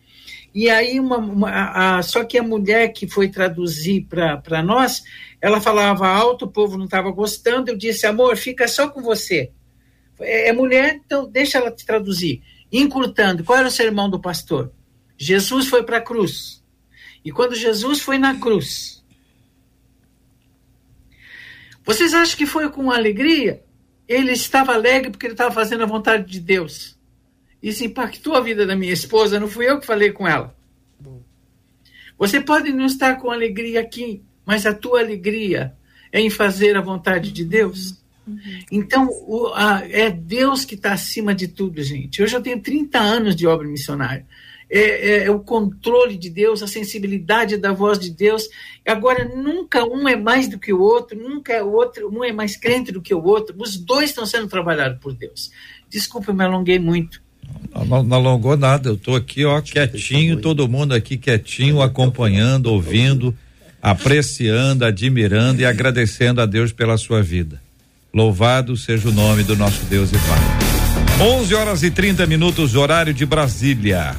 [0.56, 5.04] e aí, uma, uma a, só que a mulher que foi traduzir para nós,
[5.42, 9.52] ela falava alto, o povo não estava gostando, eu disse, amor, fica só com você.
[10.20, 12.42] É, é mulher, então deixa ela te traduzir
[12.72, 13.44] encurtando.
[13.44, 14.72] Qual era o sermão do pastor?
[15.18, 16.64] Jesus foi para a cruz.
[17.24, 19.04] E quando Jesus foi na cruz,
[21.84, 23.64] vocês acham que foi com alegria?
[24.08, 26.98] Ele estava alegre porque ele estava fazendo a vontade de Deus.
[27.62, 30.56] Isso impactou a vida da minha esposa, não fui eu que falei com ela.
[32.18, 35.76] Você pode não estar com alegria aqui, mas a tua alegria
[36.12, 38.01] é em fazer a vontade de Deus.
[38.72, 42.22] Então, o, a, é Deus que está acima de tudo, gente.
[42.22, 44.26] Eu já tenho 30 anos de obra missionária.
[44.70, 48.48] É, é, é, o controle de Deus, a sensibilidade da voz de Deus.
[48.88, 52.56] Agora, nunca um é mais do que o outro, nunca é outro, um é mais
[52.56, 53.54] crente do que o outro.
[53.60, 55.52] Os dois estão sendo trabalhados por Deus.
[55.90, 57.22] Desculpa, eu me alonguei muito.
[57.86, 63.36] Não, não alongou nada, eu estou aqui, ó, quietinho, todo mundo aqui quietinho, acompanhando, ouvindo,
[63.82, 67.62] apreciando, admirando e agradecendo a Deus pela sua vida.
[68.14, 71.26] Louvado seja o nome do nosso Deus e Pai.
[71.28, 74.16] 11 horas e 30 minutos, horário de Brasília.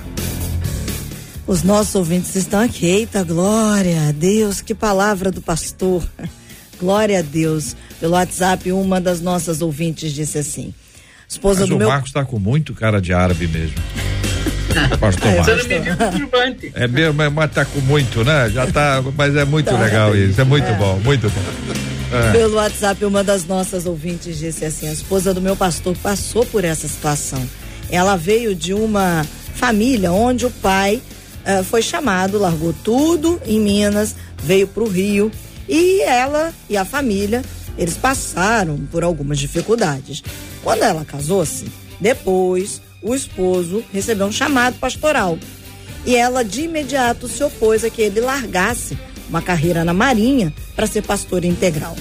[1.46, 2.86] Os nossos ouvintes estão aqui.
[2.86, 6.06] Eita, glória a Deus, que palavra do pastor.
[6.80, 7.76] Glória a Deus.
[8.00, 10.74] Pelo WhatsApp, uma das nossas ouvintes disse assim:
[11.28, 11.88] Esposa Mas do o meu.
[11.88, 13.76] Marcos está com muito cara de árabe mesmo.
[14.98, 16.72] Pastor Ah, Marcos.
[16.74, 18.50] É mesmo, mas- tá com muito, né?
[18.50, 19.78] Já tá, mas é muito Tá.
[19.78, 21.91] legal isso, é muito bom, muito bom.
[22.12, 22.32] É.
[22.32, 26.62] Pelo WhatsApp, uma das nossas ouvintes disse assim: a esposa do meu pastor passou por
[26.64, 27.42] essa situação.
[27.90, 31.00] Ela veio de uma família onde o pai
[31.44, 35.30] eh, foi chamado, largou tudo em Minas, veio para o Rio
[35.68, 37.42] e ela e a família
[37.78, 40.22] eles passaram por algumas dificuldades.
[40.62, 41.66] Quando ela casou-se,
[42.00, 45.38] depois o esposo recebeu um chamado pastoral
[46.04, 48.98] e ela de imediato se opôs a que ele largasse
[49.32, 51.96] uma carreira na Marinha para ser pastor integral.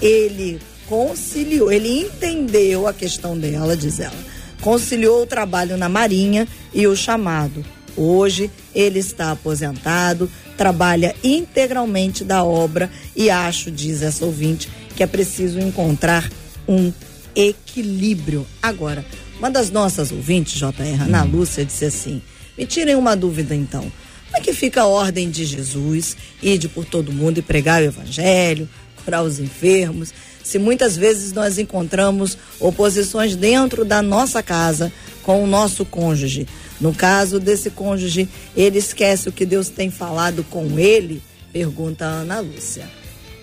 [0.00, 4.14] Ele conciliou, ele entendeu a questão dela, diz ela,
[4.60, 7.64] conciliou o trabalho na Marinha e o chamado.
[7.96, 15.06] Hoje ele está aposentado, trabalha integralmente da obra e acho, diz essa ouvinte, que é
[15.06, 16.30] preciso encontrar
[16.68, 16.92] um
[17.34, 18.46] equilíbrio.
[18.62, 19.04] Agora,
[19.38, 22.20] Uma das nossas ouvintes, JR, Ana Lúcia, disse assim:
[22.56, 23.90] me tirem uma dúvida então.
[24.38, 27.86] Como é que fica a ordem de Jesus, ide por todo mundo e pregar o
[27.86, 28.68] evangelho,
[29.04, 34.92] curar os enfermos, se muitas vezes nós encontramos oposições dentro da nossa casa
[35.24, 36.46] com o nosso cônjuge?
[36.80, 41.20] No caso desse cônjuge, ele esquece o que Deus tem falado com ele?
[41.52, 42.88] Pergunta a Ana Lúcia.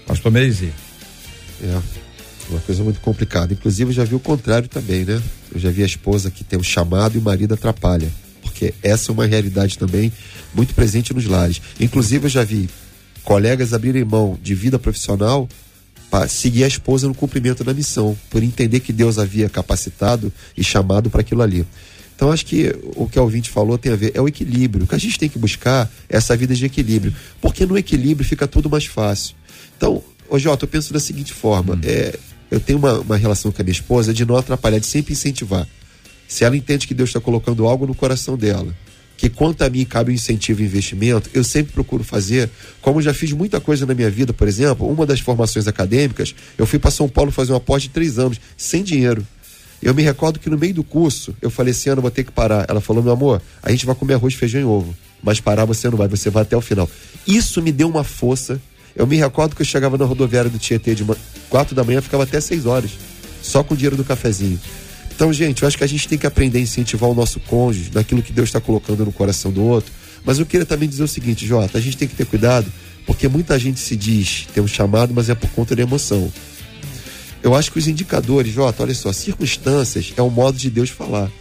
[0.07, 0.71] Pastor Meise.
[1.61, 1.77] É,
[2.49, 3.51] uma coisa muito complicada.
[3.51, 5.21] Inclusive, eu já vi o contrário também, né?
[5.53, 8.09] Eu já vi a esposa que tem um chamado e o marido atrapalha.
[8.55, 10.13] Porque essa é uma realidade também
[10.53, 11.61] muito presente nos lares.
[11.77, 12.69] Inclusive, eu já vi
[13.21, 15.49] colegas abrirem mão de vida profissional
[16.09, 20.63] para seguir a esposa no cumprimento da missão, por entender que Deus havia capacitado e
[20.63, 21.65] chamado para aquilo ali.
[22.15, 24.85] Então, acho que o que a ouvinte falou tem a ver, é o equilíbrio.
[24.85, 27.13] O que a gente tem que buscar é essa vida de equilíbrio.
[27.41, 29.35] Porque no equilíbrio fica tudo mais fácil.
[29.75, 32.17] Então, ô Jota, eu penso da seguinte forma: é,
[32.49, 35.67] eu tenho uma, uma relação com a minha esposa de não atrapalhar, de sempre incentivar.
[36.27, 38.75] Se ela entende que Deus está colocando algo no coração dela,
[39.17, 42.49] que quanto a mim cabe o incentivo e investimento, eu sempre procuro fazer,
[42.81, 46.65] como já fiz muita coisa na minha vida, por exemplo, uma das formações acadêmicas, eu
[46.65, 49.25] fui para São Paulo fazer uma pós de três anos, sem dinheiro.
[49.81, 52.31] Eu me recordo que no meio do curso, eu falei assim, Ana, vou ter que
[52.31, 52.65] parar.
[52.67, 54.95] Ela falou, meu amor, a gente vai comer arroz, feijão e ovo.
[55.21, 56.89] Mas parar você não vai, você vai até o final.
[57.27, 58.59] Isso me deu uma força.
[58.95, 61.05] Eu me recordo que eu chegava na rodoviária do Tietê de
[61.49, 62.91] quatro da manhã, ficava até seis horas.
[63.41, 64.59] Só com o dinheiro do cafezinho.
[65.15, 67.89] Então, gente, eu acho que a gente tem que aprender a incentivar o nosso cônjuge
[67.93, 69.89] naquilo que Deus está colocando no coração do outro.
[70.25, 72.69] Mas eu queria também dizer o seguinte, Jota, a gente tem que ter cuidado,
[73.05, 76.29] porque muita gente se diz ter um chamado, mas é por conta da emoção.
[77.41, 81.31] Eu acho que os indicadores, Jota, olha só, circunstâncias é o modo de Deus falar.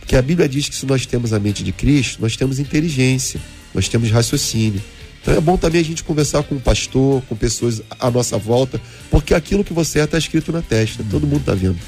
[0.00, 3.40] Porque a Bíblia diz que se nós temos a mente de Cristo, nós temos inteligência,
[3.72, 4.82] nós temos raciocínio.
[5.22, 8.78] Então é bom também a gente conversar com o pastor, com pessoas à nossa volta,
[9.10, 11.78] porque aquilo que você é está escrito na testa, todo mundo está vendo.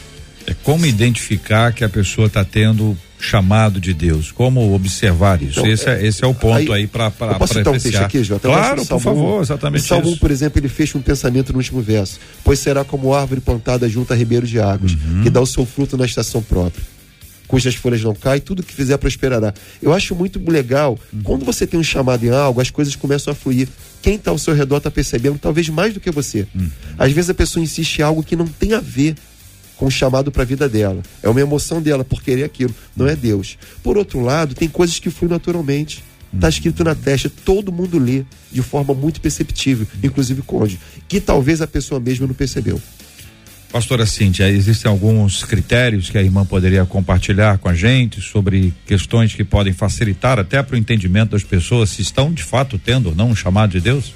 [0.46, 4.30] É como identificar que a pessoa está tendo chamado de Deus?
[4.30, 5.58] Como observar isso?
[5.58, 7.96] Então, esse, é, esse é o ponto aí, para para Eu posso citar um texto
[7.96, 8.46] aqui, Jota?
[8.48, 10.18] Claro, por Salmo- favor, exatamente O Salmo, isso.
[10.20, 12.20] por exemplo, ele fecha um pensamento no último verso.
[12.44, 15.22] Pois será como árvore plantada junto a ribeiro de águas, Uhum.
[15.22, 16.84] que dá o seu fruto na estação própria.
[17.48, 19.54] Cujas folhas não caem, tudo que fizer prosperará.
[19.80, 21.20] Eu acho muito legal, Uhum.
[21.22, 23.68] quando você tem um chamado em algo, as coisas começam a fluir.
[24.02, 26.46] Quem está ao seu redor está percebendo, talvez mais do que você.
[26.54, 26.68] Uhum.
[26.98, 29.14] Às vezes a pessoa insiste em algo que não tem a ver
[29.76, 31.02] com o chamado para a vida dela.
[31.22, 33.58] É uma emoção dela por querer aquilo, não é Deus.
[33.82, 36.02] Por outro lado, tem coisas que fluem naturalmente.
[36.32, 41.62] Está escrito na testa, todo mundo lê de forma muito perceptível, inclusive cônjuge, que talvez
[41.62, 42.80] a pessoa mesma não percebeu.
[43.72, 49.34] Pastora Cíntia, existem alguns critérios que a irmã poderia compartilhar com a gente sobre questões
[49.34, 53.14] que podem facilitar até para o entendimento das pessoas se estão de fato tendo ou
[53.14, 54.14] não um chamado de Deus?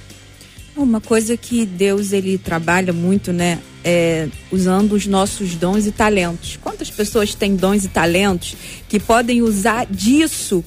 [0.76, 6.58] Uma coisa que Deus ele trabalha muito, né, é usando os nossos dons e talentos.
[6.62, 8.54] Quantas pessoas têm dons e talentos
[8.88, 10.64] que podem usar disso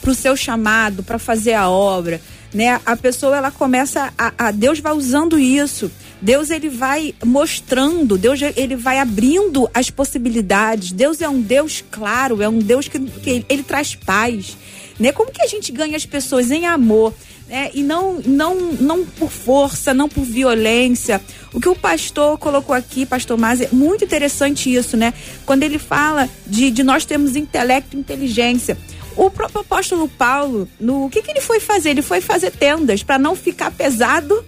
[0.00, 2.20] para o seu chamado, para fazer a obra,
[2.52, 2.80] né?
[2.84, 5.90] A pessoa ela começa a, a Deus vai usando isso.
[6.20, 10.92] Deus ele vai mostrando, Deus ele vai abrindo as possibilidades.
[10.92, 14.56] Deus é um Deus claro, é um Deus que, que ele, ele traz paz,
[14.98, 15.10] né?
[15.12, 17.12] Como que a gente ganha as pessoas em amor?
[17.54, 17.70] Né?
[17.72, 21.20] e não, não, não por força, não por violência.
[21.52, 25.14] O que o pastor colocou aqui, pastor Mas, é muito interessante isso, né?
[25.46, 28.76] Quando ele fala de, de nós termos intelecto e inteligência.
[29.16, 31.90] O próprio apóstolo Paulo, no o que, que ele foi fazer?
[31.90, 34.44] Ele foi fazer tendas para não ficar pesado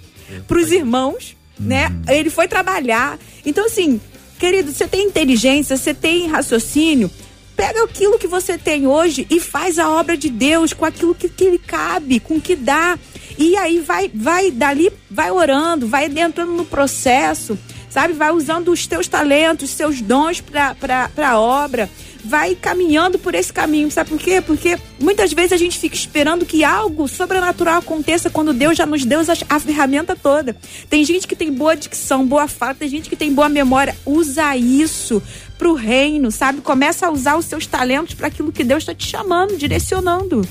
[0.48, 1.92] para os irmãos, né?
[2.08, 3.20] Ele foi trabalhar.
[3.44, 4.00] Então, assim,
[4.36, 7.08] querido, você tem inteligência, você tem raciocínio,
[7.56, 11.28] pega aquilo que você tem hoje e faz a obra de Deus com aquilo que,
[11.28, 12.98] que lhe cabe, com o que dá.
[13.38, 18.12] E aí vai, vai dali, vai orando, vai entrando no processo, sabe?
[18.12, 21.88] Vai usando os teus talentos, seus dons para a obra.
[22.24, 24.40] Vai caminhando por esse caminho, sabe por quê?
[24.40, 29.04] Porque muitas vezes a gente fica esperando que algo sobrenatural aconteça quando Deus já nos
[29.04, 30.56] deu a ferramenta toda.
[30.90, 33.96] Tem gente que tem boa dicção, boa fala, tem gente que tem boa memória.
[34.04, 35.22] Usa isso
[35.58, 36.60] pro reino, sabe?
[36.60, 40.46] Começa a usar os seus talentos para aquilo que Deus está te chamando, direcionando.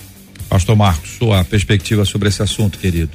[0.50, 3.12] Pastor Marcos, sua perspectiva sobre esse assunto, querido.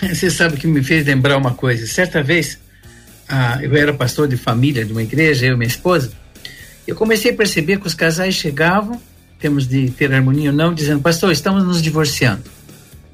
[0.02, 1.86] Você sabe que me fez lembrar uma coisa.
[1.86, 2.58] Certa vez,
[3.28, 6.12] ah, eu era pastor de família de uma igreja, eu e minha esposa,
[6.86, 9.00] eu comecei a perceber que os casais chegavam,
[9.38, 12.42] temos de ter harmonia ou não, dizendo, pastor, estamos nos divorciando.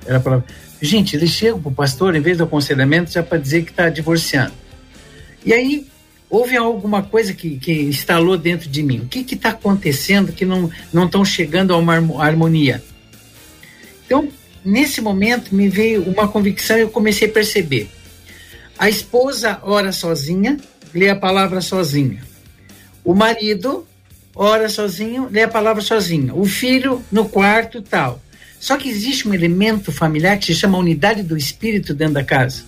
[0.07, 0.47] Era a palavra.
[0.81, 3.89] Gente, eles chegam para o pastor, em vez do aconselhamento, já para dizer que está
[3.89, 4.53] divorciando.
[5.45, 5.87] E aí,
[6.29, 9.01] houve alguma coisa que, que instalou dentro de mim.
[9.01, 12.83] O que está acontecendo que não estão chegando a uma harmonia?
[14.05, 14.29] Então,
[14.65, 17.89] nesse momento, me veio uma convicção e eu comecei a perceber.
[18.79, 20.59] A esposa ora sozinha,
[20.95, 22.23] lê a palavra sozinha.
[23.05, 23.87] O marido
[24.35, 26.39] ora sozinho, lê a palavra sozinho.
[26.39, 28.21] O filho no quarto, tal.
[28.61, 32.65] Só que existe um elemento familiar que se chama unidade do espírito dentro da casa.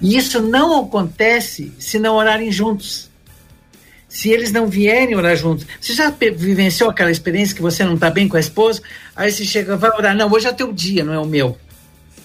[0.00, 3.10] E isso não acontece se não orarem juntos.
[4.08, 5.66] Se eles não vierem orar juntos.
[5.80, 8.82] Você já vivenciou aquela experiência que você não está bem com a esposa?
[9.14, 10.16] Aí você chega, vai orar.
[10.16, 11.56] Não, hoje é teu dia, não é o meu.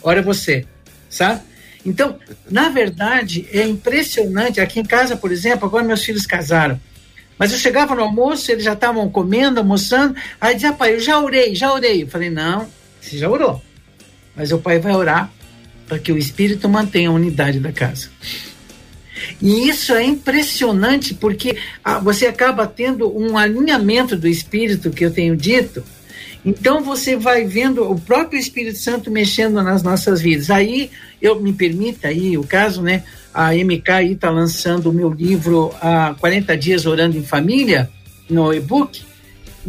[0.02, 0.66] Ora você,
[1.10, 1.42] sabe?
[1.86, 2.18] Então,
[2.50, 4.60] na verdade, é impressionante.
[4.60, 6.80] Aqui em casa, por exemplo, agora meus filhos casaram.
[7.38, 10.16] Mas eu chegava no almoço, eles já estavam comendo, almoçando.
[10.40, 12.04] Aí dizia, pai, eu já orei, já orei.
[12.04, 12.68] Eu falei, não,
[13.00, 13.62] você já orou.
[14.36, 15.32] Mas o pai vai orar
[15.88, 18.10] para que o espírito mantenha a unidade da casa.
[19.42, 25.12] E isso é impressionante porque ah, você acaba tendo um alinhamento do espírito que eu
[25.12, 25.84] tenho dito.
[26.46, 30.52] Então você vai vendo o próprio Espírito Santo mexendo nas nossas vidas.
[30.52, 33.04] Aí eu me permita aí o caso, né?
[33.34, 37.90] A MK está lançando o meu livro há 40 dias orando em família
[38.30, 39.02] no e-book.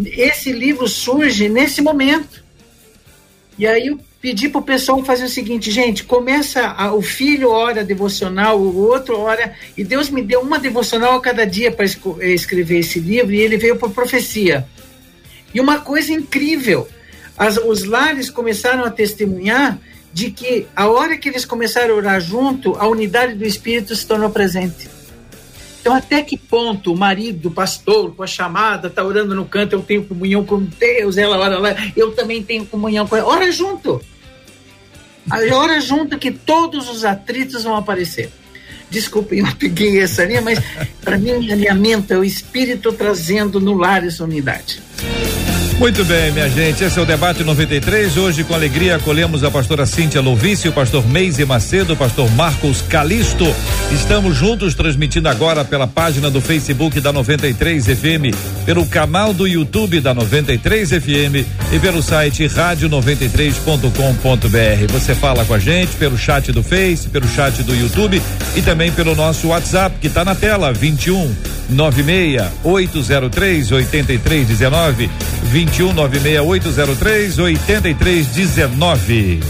[0.04, 2.44] Esse livro surge nesse momento.
[3.58, 7.50] E aí eu pedi para o pessoal fazer o seguinte, gente, começa a, o filho
[7.50, 11.86] ora devocional, o outro ora, e Deus me deu uma devocional a cada dia para
[11.86, 14.66] eh, escrever esse livro, e ele veio por profecia.
[15.54, 16.88] E uma coisa incrível,
[17.38, 19.78] as, os lares começaram a testemunhar
[20.12, 24.06] de que a hora que eles começaram a orar junto, a unidade do Espírito se
[24.06, 24.95] tornou presente.
[25.86, 29.74] Então, até que ponto o marido, o pastor, com a chamada, está orando no canto,
[29.74, 33.28] eu tenho comunhão com Deus, ela ora lá, eu também tenho comunhão com ela.
[33.28, 34.02] Ora junto.
[35.52, 38.32] Ora junto que todos os atritos vão aparecer.
[38.90, 40.58] Desculpem, eu peguei essa linha, mas
[41.02, 44.82] para mim, alinhamento é o Espírito trazendo no lar essa unidade.
[45.78, 48.16] Muito bem, minha gente, esse é o debate 93.
[48.16, 52.80] Hoje, com alegria, acolhemos a pastora Cíntia Louvice, o pastor Meise Macedo, o pastor Marcos
[52.80, 53.44] Calisto.
[53.92, 60.00] Estamos juntos transmitindo agora pela página do Facebook da 93 FM, pelo canal do YouTube
[60.00, 64.92] da 93 FM e pelo site rádio93.com.br.
[64.92, 68.22] Você fala com a gente pelo chat do Face, pelo chat do YouTube
[68.56, 71.36] e também pelo nosso WhatsApp que está na tela 21
[71.68, 75.10] 96 803 8319
[75.66, 79.40] 21 96 803 8319.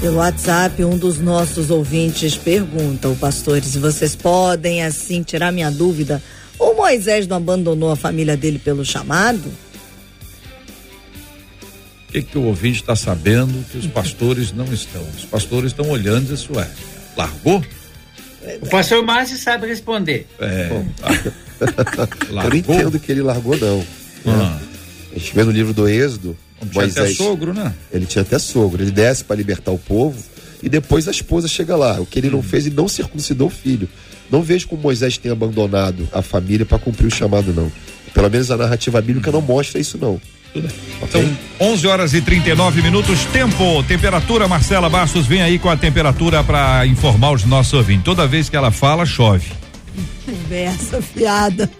[0.00, 6.22] Pelo WhatsApp, um dos nossos ouvintes pergunta, o pastores, vocês podem assim tirar minha dúvida?
[6.58, 9.52] O Moisés não abandonou a família dele pelo chamado?
[12.08, 15.02] O que, que o ouvinte está sabendo que os pastores não estão?
[15.16, 16.68] Os pastores estão olhando isso é.
[17.16, 17.62] Largou?
[18.62, 20.26] O pastor Márcio sabe responder.
[20.40, 20.70] É.
[21.60, 23.84] Eu não entendo que ele largou, não.
[24.26, 24.58] Ah.
[25.18, 26.36] A gente vê no livro do Êxodo.
[26.70, 27.74] Tinha até sogro, né?
[27.92, 28.80] Ele tinha até sogro.
[28.80, 30.16] Ele desce para libertar o povo
[30.62, 32.00] e depois a esposa chega lá.
[32.00, 33.88] O que ele não fez, ele não circuncidou o filho.
[34.30, 37.70] Não vejo como Moisés tenha abandonado a família para cumprir o chamado, não.
[38.14, 40.20] Pelo menos a narrativa bíblica não mostra isso, não.
[40.52, 41.08] Tudo bem.
[41.10, 43.24] São 11 horas e 39 minutos.
[43.32, 44.46] Tempo, temperatura.
[44.46, 48.04] Marcela Bastos vem aí com a temperatura para informar os nossos ouvintes.
[48.04, 49.50] Toda vez que ela fala, chove.
[50.28, 51.70] Conversa fiada.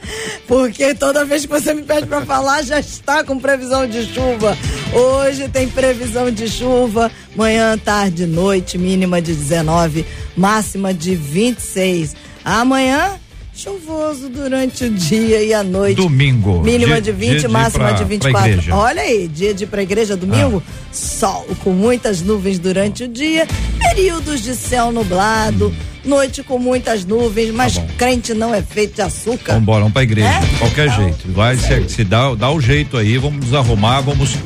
[0.46, 4.56] Porque toda vez que você me pede para falar, já está com previsão de chuva.
[4.92, 12.16] Hoje tem previsão de chuva, manhã, tarde, noite, mínima de 19, máxima de 26.
[12.42, 13.18] Amanhã
[13.58, 15.96] chuvoso durante o dia e a noite.
[15.96, 16.62] Domingo.
[16.62, 18.48] Mínima dia, de 20, dia máxima pra, de 24.
[18.50, 18.74] igreja.
[18.76, 20.88] Olha aí, dia de ir pra igreja domingo, Ah.
[20.92, 23.48] sol com muitas nuvens durante o dia,
[23.80, 29.02] períodos de céu nublado, noite com muitas nuvens, mas Tá crente não é feito de
[29.02, 29.54] açúcar.
[29.54, 30.28] Vambora, vamos pra igreja.
[30.28, 30.38] É?
[30.40, 31.32] de Qualquer Então, jeito.
[31.32, 34.36] Vai se, se dá, dá o jeito aí, vamos nos arrumar, vamos.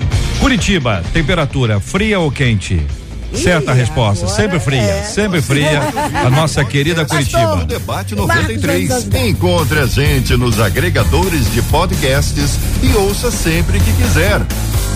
[0.40, 2.80] Curitiba, temperatura fria ou quente?
[3.34, 5.02] Certa resposta, sempre fria, é.
[5.04, 5.80] sempre fria.
[6.24, 7.56] A nossa querida Curitiba.
[7.56, 8.90] O debate Marcos 93.
[8.90, 9.14] Anzos.
[9.14, 14.40] Encontre a gente nos agregadores de podcasts e ouça sempre que quiser.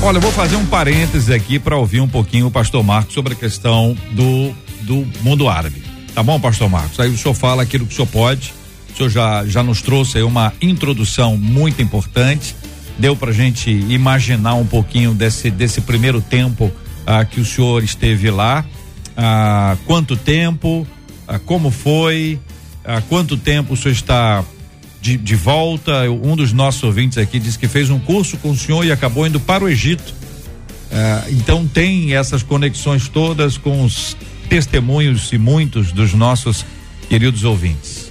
[0.03, 3.33] Olha, eu vou fazer um parêntese aqui para ouvir um pouquinho o pastor Marcos sobre
[3.33, 5.83] a questão do, do mundo árabe.
[6.15, 7.01] Tá bom, pastor Marcos?
[7.01, 8.55] Aí o senhor fala aquilo que o senhor pode.
[8.93, 12.55] O senhor já, já nos trouxe aí uma introdução muito importante.
[12.99, 16.71] Deu pra gente imaginar um pouquinho desse, desse primeiro tempo
[17.07, 18.65] ah, que o senhor esteve lá.
[19.17, 20.87] Ah, quanto tempo,
[21.27, 22.39] ah, como foi,
[22.85, 24.45] há quanto tempo o senhor está
[25.01, 26.11] de, de volta.
[26.11, 29.27] Um dos nossos ouvintes aqui disse que fez um curso com o senhor e acabou
[29.27, 30.13] indo para o Egito.
[30.93, 34.17] Ah, então tem essas conexões todas com os
[34.49, 36.67] testemunhos e muitos dos nossos
[37.09, 38.11] queridos ouvintes.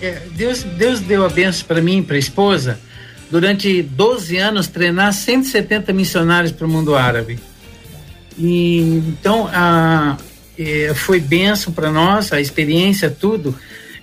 [0.00, 2.78] É, Deus, Deus deu a benção para mim para a esposa
[3.30, 7.38] durante 12 anos treinar 170 missionários para o mundo árabe.
[8.36, 10.16] E então a,
[10.58, 13.56] é, foi benção para nós, a experiência, tudo.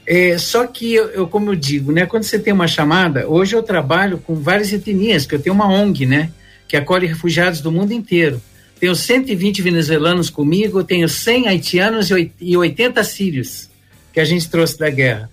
[0.05, 3.55] É, só que, eu, eu, como eu digo, né, quando você tem uma chamada, hoje
[3.55, 6.31] eu trabalho com várias etnias, que eu tenho uma ONG, né,
[6.67, 8.41] que acolhe refugiados do mundo inteiro.
[8.79, 12.09] Tenho 120 venezuelanos comigo, tenho 100 haitianos
[12.39, 13.69] e 80 sírios
[14.11, 15.29] que a gente trouxe da guerra.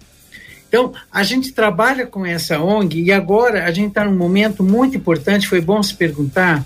[0.69, 4.99] Então, a gente trabalha com essa ONG e agora a gente está num momento muito
[4.99, 6.63] importante, foi bom se perguntar.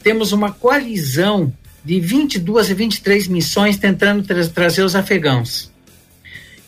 [0.00, 1.52] Temos uma coalizão
[1.84, 5.70] de 22 a 23 missões tentando tra trazer os afegãos.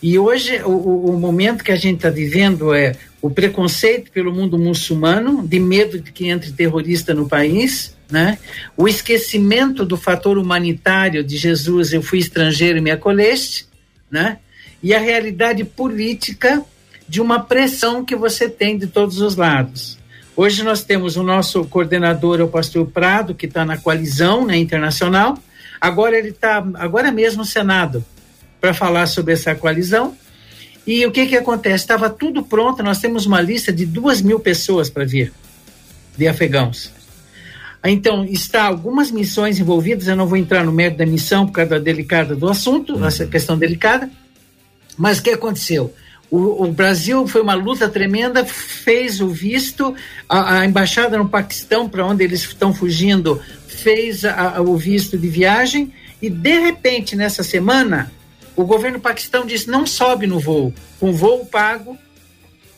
[0.02, 4.58] E hoje o, o momento que a gente está vivendo é o preconceito pelo mundo
[4.58, 8.38] muçulmano, de medo de que entre terrorista no país, né?
[8.76, 13.66] O esquecimento do fator humanitário de Jesus, eu fui estrangeiro e me acolheste,
[14.10, 14.38] né?
[14.82, 16.62] E a realidade política
[17.08, 19.98] de uma pressão que você tem de todos os lados.
[20.36, 25.38] Hoje nós temos o nosso coordenador, o pastor Prado, que está na coalizão né, internacional.
[25.80, 28.04] Agora ele está, agora mesmo no Senado,
[28.60, 30.16] para falar sobre essa coalizão.
[30.84, 31.76] E o que que acontece?
[31.76, 35.32] Estava tudo pronto, nós temos uma lista de duas mil pessoas para vir,
[36.16, 36.90] de afegãos.
[37.84, 41.70] Então, está algumas missões envolvidas, eu não vou entrar no mérito da missão por causa
[41.70, 43.06] da delicada do assunto, uhum.
[43.06, 44.10] essa questão delicada,
[44.96, 45.94] mas o que aconteceu?
[46.34, 49.94] O, o, Brasil foi uma luta tremenda, fez o visto,
[50.28, 55.16] a, a embaixada no Paquistão, para onde eles estão fugindo, fez a, a, o visto
[55.16, 58.10] de viagem, e de repente, nessa semana,
[58.56, 61.96] o governo paquistão disse: não sobe no voo, com voo pago,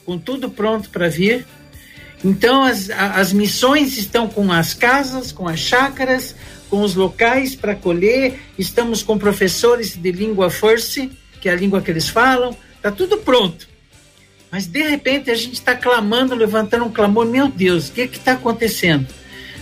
[0.04, 1.46] com tudo pronto para vir.
[2.22, 6.36] Então, as, as missões estão com as casas, com as chácaras,
[6.68, 8.38] com os locais para colher.
[8.58, 12.54] Estamos com professores de língua Fursi, que é a língua que eles falam.
[12.86, 13.66] Está tudo pronto.
[14.48, 18.34] Mas, de repente, a gente está clamando, levantando um clamor: meu Deus, o que está
[18.34, 19.08] acontecendo?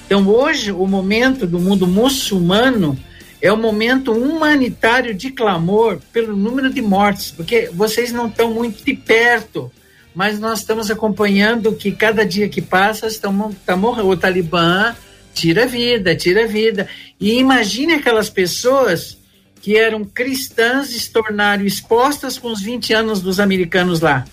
[0.05, 2.99] Então, hoje, o momento do mundo muçulmano
[3.41, 8.85] é um momento humanitário de clamor pelo número de mortes, porque vocês não estão muito
[8.85, 9.73] de perto,
[10.15, 14.11] mas nós estamos acompanhando que cada dia que passa estão, tá morrendo.
[14.11, 14.95] O Talibã
[15.33, 16.87] tira vida, tira vida.
[17.19, 19.17] E imagine aquelas pessoas
[19.65, 24.27] que eram cristãs e se tornaram expostas com os 20 anos dos americanos lá.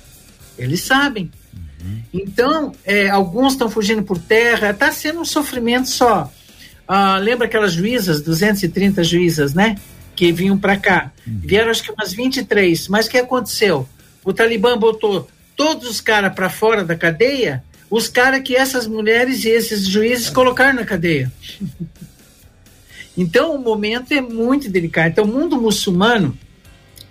[0.59, 1.31] Eles sabem.
[1.53, 2.01] Uhum.
[2.13, 6.29] Então, é, alguns estão fugindo por terra, está sendo um sofrimento só.
[6.85, 9.77] Ah, lembra aquelas juízas, 230 juízas, né?
[10.17, 11.13] Que vinham para cá.
[11.25, 11.39] Uhum.
[11.45, 12.89] Vieram acho que umas 23.
[12.89, 13.87] Mas o que aconteceu?
[14.25, 19.45] O Talibã botou todos os caras para fora da cadeia, os caras que essas mulheres
[19.45, 21.31] e esses juízes colocaram na cadeia.
[23.17, 25.11] Então o momento é muito delicado.
[25.11, 26.37] Então o mundo muçulmano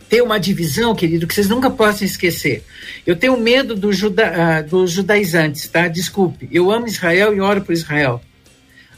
[0.08, 2.64] tem uma divisão, querido, que vocês nunca possam esquecer.
[3.06, 5.86] Eu tenho medo do juda, uh, dos judaizantes, tá?
[5.86, 6.48] Desculpe.
[6.50, 8.20] Eu amo Israel e oro por Israel.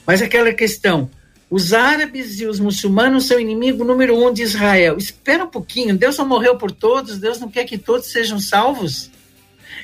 [0.06, 1.10] Mas aquela questão,
[1.50, 4.96] os árabes e os muçulmanos são inimigo número um de Israel.
[4.96, 9.10] Espera um pouquinho, Deus não morreu por todos, Deus não quer que todos sejam salvos.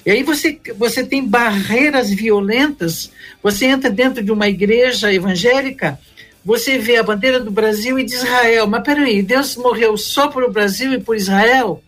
[0.06, 3.10] E aí você, você tem barreiras violentas,
[3.42, 6.00] você entra dentro de uma igreja evangélica,
[6.48, 8.66] você vê a bandeira do Brasil e de Israel.
[8.66, 11.84] Mas peraí, Deus morreu só por o Brasil e por Israel?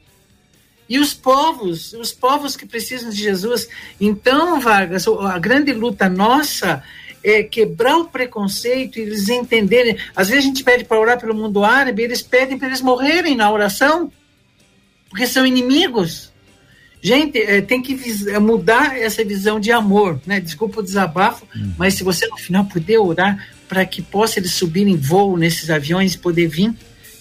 [0.86, 3.66] E os povos, os povos que precisam de Jesus.
[3.98, 6.82] Então, Vargas, a grande luta nossa
[7.24, 9.96] é, quebrar o preconceito e eles entenderem.
[10.14, 13.34] Às vezes a gente pede para orar pelo mundo árabe, eles pedem para eles morrerem
[13.34, 14.12] na oração,
[15.08, 16.30] porque são inimigos.
[17.00, 17.98] Gente, é, tem que
[18.28, 20.38] é, mudar essa visão de amor, né?
[20.38, 21.72] Desculpa o desabafo, uhum.
[21.78, 26.14] mas se você no final puder orar para que possa eles subirem voo nesses aviões
[26.14, 26.74] e poder vir,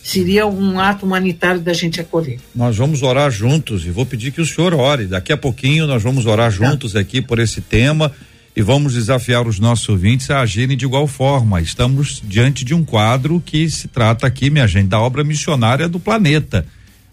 [0.04, 2.40] seria um ato humanitário da gente acolher.
[2.56, 5.06] Nós vamos orar juntos e vou pedir que o senhor ore.
[5.06, 6.58] Daqui a pouquinho nós vamos orar tá.
[6.58, 7.00] juntos tá.
[7.00, 8.12] aqui por esse tema
[8.56, 11.62] e vamos desafiar os nossos ouvintes a agirem de igual forma.
[11.62, 16.00] Estamos diante de um quadro que se trata aqui, minha gente, da obra missionária do
[16.00, 16.66] planeta.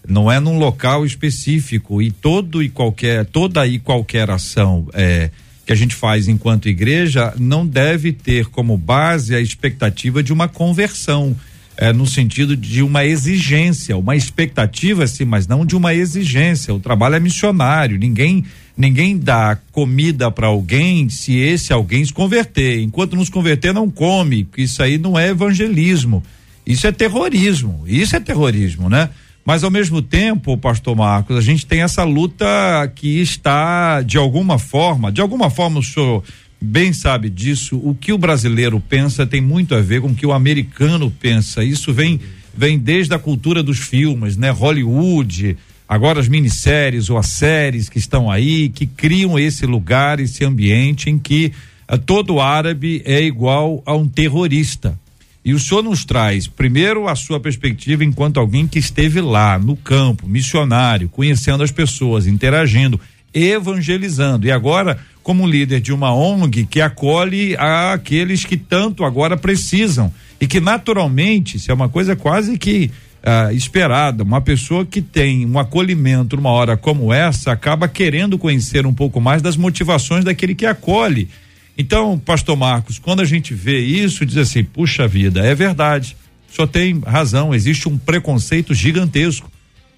[0.07, 5.29] Não é num local específico e todo e qualquer, toda e qualquer ação é,
[5.67, 10.47] que a gente faz enquanto igreja não deve ter como base a expectativa de uma
[10.47, 11.35] conversão.
[11.79, 16.73] É, no sentido de uma exigência, uma expectativa sim, mas não de uma exigência.
[16.73, 18.43] O trabalho é missionário, ninguém
[18.77, 22.79] Ninguém dá comida para alguém se esse alguém se converter.
[22.79, 24.47] Enquanto não se converter, não come.
[24.55, 26.23] Isso aí não é evangelismo.
[26.63, 27.83] Isso é terrorismo.
[27.87, 29.09] Isso é terrorismo, né?
[29.47, 32.45] Mas ao mesmo tempo, pastor Marcos, a gente tem essa luta
[32.93, 36.21] que está de alguma forma, de alguma forma o senhor
[36.59, 40.25] bem sabe disso, o que o brasileiro pensa tem muito a ver com o que
[40.25, 41.63] o americano pensa.
[41.63, 42.19] Isso vem
[42.53, 44.49] vem desde a cultura dos filmes, né?
[44.49, 45.55] Hollywood,
[45.87, 51.09] agora as minisséries ou as séries que estão aí, que criam esse lugar, esse ambiente
[51.09, 51.53] em que
[51.89, 54.99] uh, todo árabe é igual a um terrorista.
[55.47, 59.77] E o senhor nos traz, primeiro, a sua perspectiva enquanto alguém que esteve lá, no
[59.77, 62.99] campo, missionário, conhecendo as pessoas, interagindo,
[63.33, 64.45] evangelizando.
[64.45, 70.11] E agora, como líder de uma ONG que acolhe aqueles que tanto agora precisam.
[70.37, 72.91] E que, naturalmente, isso é uma coisa quase que
[73.23, 74.23] ah, esperada.
[74.23, 79.21] Uma pessoa que tem um acolhimento numa hora como essa acaba querendo conhecer um pouco
[79.21, 81.29] mais das motivações daquele que acolhe.
[81.77, 86.17] Então, pastor Marcos, quando a gente vê isso, diz assim: puxa vida, é verdade.
[86.49, 89.51] Só tem razão, existe um preconceito gigantesco.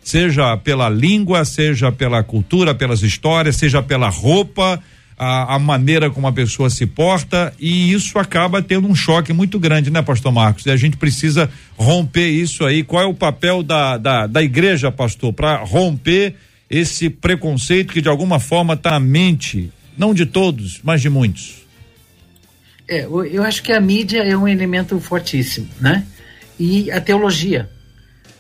[0.04, 4.82] Seja pela língua, seja pela cultura, pelas histórias, seja pela roupa,
[5.18, 9.60] a, a, maneira como a pessoa se porta, e isso acaba tendo um choque muito
[9.60, 10.66] grande, né, pastor Marcos?
[10.66, 12.84] E a gente precisa romper isso aí.
[12.84, 16.36] Qual é o papel da, da, da igreja, pastor, para romper
[16.70, 21.69] esse preconceito que de alguma forma está na mente, não de todos, mas de muitos?
[22.90, 26.04] É, eu acho que a mídia é um elemento fortíssimo, né?
[26.60, 27.70] E a teologia.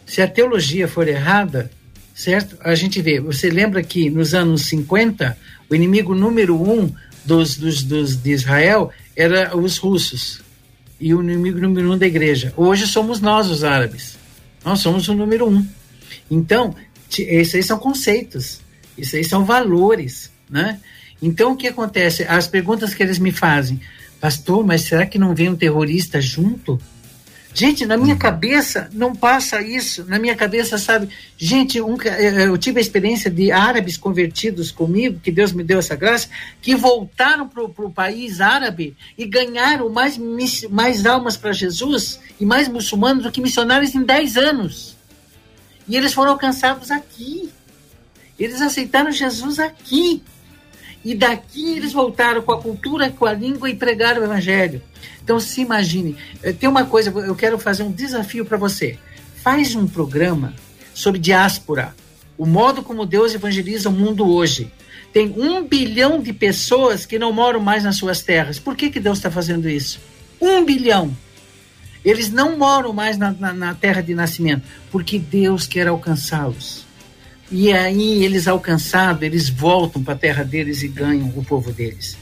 [0.07, 1.69] Se a teologia for errada,
[2.15, 2.57] certo?
[2.61, 5.37] A gente vê, você lembra que nos anos 50,
[5.69, 6.91] o inimigo número um
[7.23, 10.41] dos, dos, dos de Israel era os russos
[10.99, 12.51] e o inimigo número um da igreja.
[12.57, 14.17] Hoje somos nós, os árabes.
[14.65, 15.65] Nós somos o número um.
[16.29, 16.75] Então,
[17.17, 18.61] esses aí são conceitos,
[18.97, 20.79] esses aí são valores, né?
[21.21, 22.23] Então, o que acontece?
[22.23, 23.79] As perguntas que eles me fazem,
[24.19, 26.79] Pastor, mas será que não vem um terrorista junto?
[27.53, 30.05] Gente, na minha cabeça não passa isso.
[30.05, 31.09] Na minha cabeça, sabe?
[31.37, 35.95] Gente, um, eu tive a experiência de árabes convertidos comigo, que Deus me deu essa
[35.95, 36.29] graça,
[36.61, 40.17] que voltaram para o país árabe e ganharam mais,
[40.69, 44.95] mais almas para Jesus e mais muçulmanos do que missionários em 10 anos.
[45.87, 47.49] E eles foram alcançados aqui.
[48.37, 50.21] Eles aceitaram Jesus aqui.
[51.03, 54.81] E daqui eles voltaram com a cultura, com a língua e pregaram o evangelho.
[55.23, 58.97] Então se imagine, eh, tem uma coisa, eu quero fazer um desafio para você.
[59.41, 60.53] Faz um programa
[60.93, 61.95] sobre diáspora,
[62.37, 64.71] o modo como Deus evangeliza o mundo hoje.
[65.13, 68.59] Tem um bilhão de pessoas que não moram mais nas suas terras.
[68.59, 69.99] Por que, que Deus está fazendo isso?
[70.39, 71.15] Um bilhão.
[72.03, 76.85] Eles não moram mais na, na, na terra de nascimento, porque Deus quer alcançá-los.
[77.51, 82.17] E aí eles alcançados, eles voltam para a terra deles e ganham o povo deles.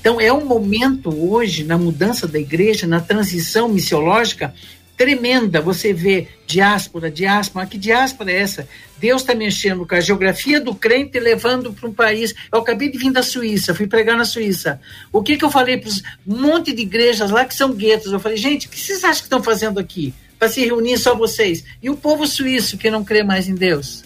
[0.00, 4.52] Então é um momento hoje na mudança da igreja, na transição missiológica
[4.96, 5.60] tremenda.
[5.60, 8.68] Você vê diáspora, diáspora, que diáspora é essa?
[8.98, 12.34] Deus está mexendo com a geografia do crente levando para um país.
[12.52, 14.80] Eu acabei de vir da Suíça, fui pregar na Suíça.
[15.12, 15.90] O que que eu falei para
[16.26, 18.12] um monte de igrejas lá que são guetos?
[18.12, 20.14] Eu falei, gente, o que vocês acham que estão fazendo aqui?
[20.38, 21.64] Para se reunir só vocês?
[21.82, 24.04] E o povo suíço que não crê mais em Deus?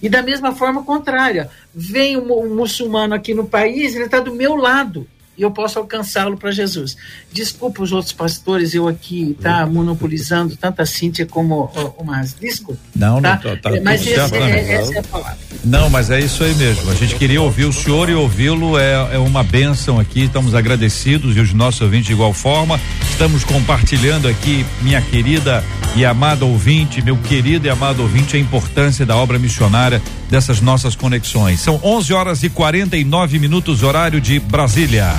[0.00, 4.34] E da mesma forma contrária, vem um, um muçulmano aqui no país, ele está do
[4.34, 5.06] meu lado
[5.42, 6.96] e eu posso alcançá-lo para Jesus.
[7.32, 12.32] Desculpa os outros pastores, eu aqui tá monopolizando tanto a Cíntia como o, o Mas.
[12.40, 12.80] Desculpa.
[12.94, 13.40] Não, tá?
[13.44, 15.38] não, tá, tá Mas esse, é, essa é a palavra.
[15.64, 16.90] Não, mas é isso aí mesmo.
[16.90, 20.24] A gente queria ouvir o senhor e ouvi-lo é, é uma bênção aqui.
[20.24, 22.80] Estamos agradecidos e os nossos ouvintes de igual forma.
[23.10, 25.64] Estamos compartilhando aqui, minha querida
[25.94, 30.96] e amada ouvinte, meu querido e amado ouvinte, a importância da obra missionária dessas nossas
[30.96, 31.60] conexões.
[31.60, 35.12] São 11 horas e 49 minutos, horário de Brasília.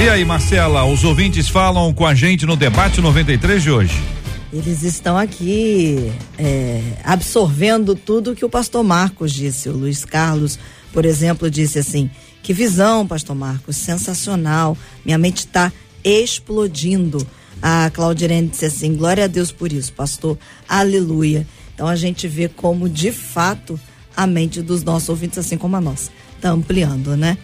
[0.00, 4.02] E aí, Marcela, os ouvintes falam com a gente no debate 93 de hoje.
[4.50, 9.68] Eles estão aqui é, absorvendo tudo que o pastor Marcos disse.
[9.68, 10.58] O Luiz Carlos,
[10.94, 12.08] por exemplo, disse assim:
[12.42, 14.78] que visão, pastor Marcos, sensacional.
[15.04, 15.70] Minha mente está
[16.02, 17.26] explodindo.
[17.60, 20.38] A Claudirene disse assim: glória a Deus por isso, pastor.
[20.66, 21.46] Aleluia.
[21.74, 23.78] Então a gente vê como, de fato,
[24.18, 27.38] a mente dos nossos ouvintes, assim como a nossa, está ampliando, né?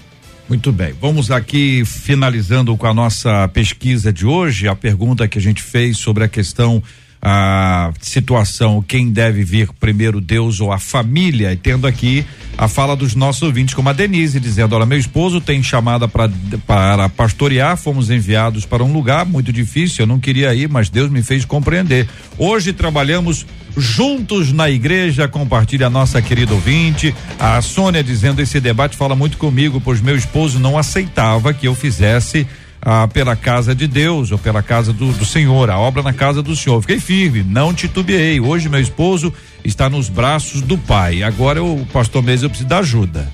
[0.48, 5.40] Muito bem, vamos aqui finalizando com a nossa pesquisa de hoje, a pergunta que a
[5.40, 6.82] gente fez sobre a questão
[7.26, 11.52] a situação quem deve vir primeiro Deus ou a família?
[11.52, 12.26] E tendo aqui
[12.58, 16.30] a fala dos nossos ouvintes como a Denise dizendo olha meu esposo tem chamada pra,
[16.66, 21.08] para pastorear fomos enviados para um lugar muito difícil eu não queria ir mas Deus
[21.08, 22.06] me fez compreender.
[22.36, 23.46] Hoje trabalhamos
[23.76, 29.36] juntos na igreja compartilha a nossa querida ouvinte a Sônia dizendo esse debate fala muito
[29.36, 32.46] comigo pois meu esposo não aceitava que eu fizesse
[32.84, 36.42] ah, pela casa de Deus ou pela casa do, do Senhor, a obra na casa
[36.42, 36.78] do Senhor.
[36.82, 38.38] Fiquei firme, não titubeei.
[38.40, 39.32] Hoje meu esposo
[39.64, 41.22] está nos braços do Pai.
[41.22, 43.32] Agora o pastor Mês, eu preciso da ajuda.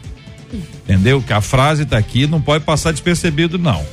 [0.84, 1.20] Entendeu?
[1.20, 3.84] Que a frase está aqui, não pode passar despercebido, não.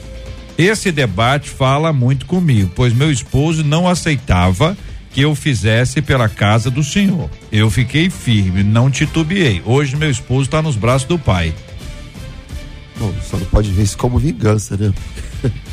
[0.57, 4.77] Esse debate fala muito comigo, pois meu esposo não aceitava
[5.11, 7.29] que eu fizesse pela casa do Senhor.
[7.51, 9.61] Eu fiquei firme, não titubeei.
[9.65, 11.53] Hoje meu esposo está nos braços do Pai.
[12.99, 14.91] Bom, só não pode ver isso como vingança, né?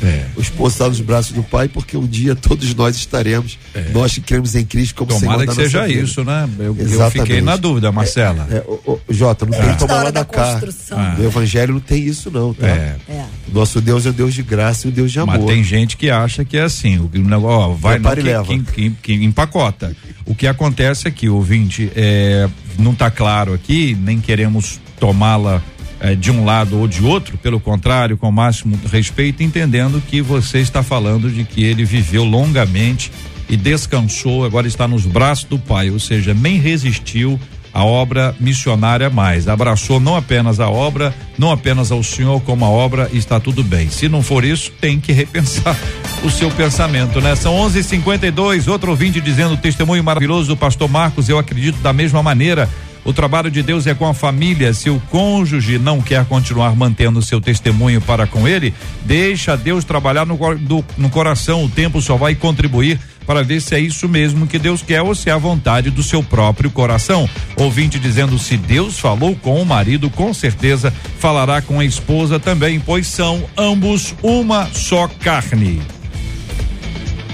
[0.03, 0.25] É.
[0.35, 3.57] O esposo está nos braços do Pai, porque um dia todos nós estaremos,
[3.93, 6.01] nós que cremos em Cristo como Senhor Tomara da que nossa seja vida.
[6.01, 6.47] isso, né?
[6.59, 8.47] Eu, eu fiquei na dúvida, Marcela.
[8.51, 10.51] É, o, o, Jota, não tem que Da tomar lá hora da cá.
[10.53, 10.99] construção.
[10.99, 11.15] Ah.
[11.17, 12.67] No Evangelho não tem isso, não, tá?
[12.67, 12.95] É.
[13.09, 13.25] É.
[13.51, 15.37] Nosso Deus é um Deus de graça e um Deus de amor.
[15.39, 18.45] Mas tem gente que acha que é assim, o negócio, ó, vai no que, leva.
[18.45, 19.95] que, que- que empacota.
[20.27, 22.47] O que acontece aqui, ouvinte, é,
[22.77, 25.61] não está claro aqui, nem queremos tomá-la
[26.05, 30.21] é, de um lado ou de outro, pelo contrário, com o máximo respeito, entendendo que
[30.21, 33.11] você está falando de que ele viveu longamente
[33.49, 37.39] e descansou, agora está nos braços do Pai, ou seja, nem resistiu
[37.73, 39.47] à obra missionária mais.
[39.47, 43.89] Abraçou não apenas a obra, não apenas ao Senhor, como a obra está tudo bem.
[43.89, 45.75] Se não for isso, tem que repensar
[46.23, 47.35] o seu pensamento, né?
[47.35, 48.67] São 11:52.
[48.67, 51.29] Outro ouvinte dizendo testemunho maravilhoso do pastor Marcos.
[51.29, 52.69] Eu acredito da mesma maneira.
[53.05, 54.73] O trabalho de Deus é com a família.
[54.73, 58.73] Se o cônjuge não quer continuar mantendo seu testemunho para com ele,
[59.05, 61.63] deixa Deus trabalhar no, do- no coração.
[61.63, 65.13] O tempo só vai contribuir para ver se é isso mesmo que Deus quer ou
[65.15, 67.29] se é a vontade do seu próprio coração.
[67.57, 72.79] Ouvinte dizendo: se Deus falou com o marido, com certeza falará com a esposa também,
[72.79, 75.79] pois são ambos uma só carne.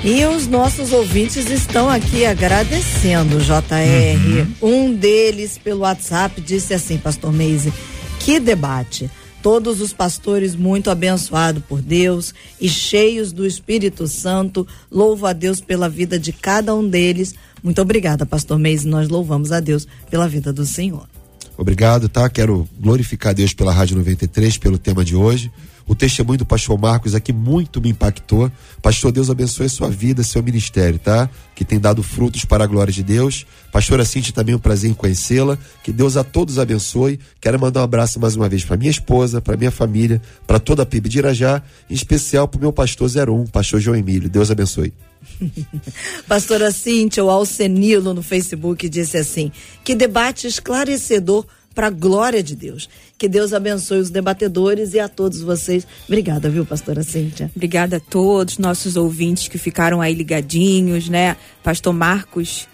[0.03, 4.47] E os nossos ouvintes estão aqui agradecendo, JR.
[4.59, 7.71] Um deles, pelo WhatsApp, disse assim, Pastor Meise,
[8.19, 9.11] que debate.
[9.43, 14.67] Todos os pastores muito abençoados por Deus e cheios do Espírito Santo.
[14.91, 17.35] Louvo a Deus pela vida de cada um deles.
[17.61, 18.87] Muito obrigada, Pastor Meise.
[18.87, 21.07] Nós louvamos a Deus pela vida do Senhor.
[21.55, 22.27] Obrigado, tá?
[22.27, 25.51] Quero glorificar Deus pela Rádio 93, pelo tema de hoje.
[25.87, 28.51] O testemunho do pastor Marcos aqui muito me impactou.
[28.81, 31.29] Pastor, Deus abençoe a sua vida, seu ministério, tá?
[31.55, 33.45] Que tem dado frutos para a glória de Deus.
[33.71, 35.57] Pastora Cintia, também um prazer em conhecê-la.
[35.83, 37.19] Que Deus a todos abençoe.
[37.39, 40.83] Quero mandar um abraço mais uma vez para minha esposa, para minha família, para toda
[40.83, 44.29] a PIB de Irajá, em especial para o meu pastor 01, pastor João Emílio.
[44.29, 44.93] Deus abençoe.
[46.27, 49.51] Pastora Cíntia, o Alcenilo no Facebook disse assim:
[49.83, 52.89] que debate esclarecedor para a glória de Deus.
[53.21, 55.85] Que Deus abençoe os debatedores e a todos vocês.
[56.07, 57.51] Obrigada, viu, pastora Cíntia?
[57.55, 61.37] Obrigada a todos nossos ouvintes que ficaram aí ligadinhos, né?
[61.63, 62.67] Pastor Marcos,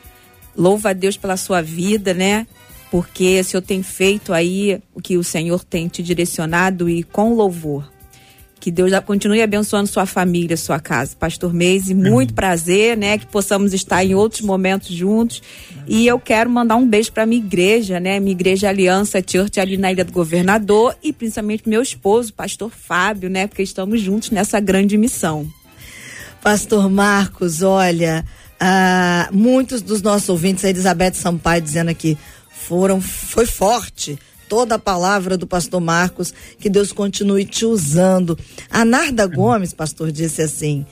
[0.56, 2.48] louva a Deus pela sua vida, né?
[2.90, 7.34] Porque o Senhor tem feito aí o que o Senhor tem te direcionado e com
[7.34, 7.92] louvor.
[8.60, 11.16] Que Deus continue abençoando sua família, sua casa.
[11.18, 13.18] Pastor Meise, muito prazer, né?
[13.18, 15.42] Que possamos estar em outros momentos juntos.
[15.88, 18.20] E eu quero mandar um beijo para minha igreja, né?
[18.20, 23.30] Minha igreja Aliança Church ali na Ilha do Governador e principalmente meu esposo, pastor Fábio,
[23.30, 23.48] né?
[23.48, 25.48] Porque estamos juntos nessa grande missão.
[26.42, 28.26] Pastor Marcos, olha,
[28.60, 32.18] ah, muitos dos nossos ouvintes, a Elizabeth Sampaio dizendo aqui,
[32.50, 34.18] foram, foi forte
[34.50, 38.38] toda a palavra do pastor Marcos, que Deus continue te usando.
[38.70, 40.86] A Narda Gomes, pastor, disse assim: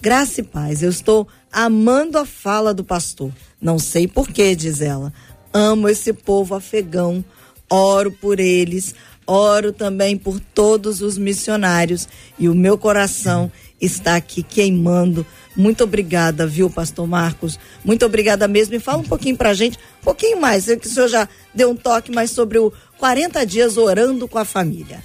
[0.00, 3.30] Graça e paz, eu estou amando a fala do pastor.
[3.60, 5.12] Não sei porquê, diz ela.
[5.52, 7.24] Amo esse povo afegão,
[7.70, 8.94] oro por eles,
[9.26, 12.08] oro também por todos os missionários
[12.38, 13.52] e o meu coração
[13.82, 15.26] está aqui queimando.
[15.54, 17.58] Muito obrigada, viu, pastor Marcos?
[17.84, 18.74] Muito obrigada mesmo.
[18.74, 20.68] E fala um pouquinho pra gente, um pouquinho mais.
[20.68, 24.38] Eu que o senhor já deu um toque mais sobre o 40 dias orando com
[24.38, 25.00] a família.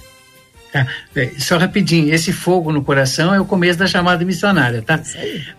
[0.72, 5.02] Tá, é, só rapidinho, esse fogo no coração é o começo da chamada missionária, tá?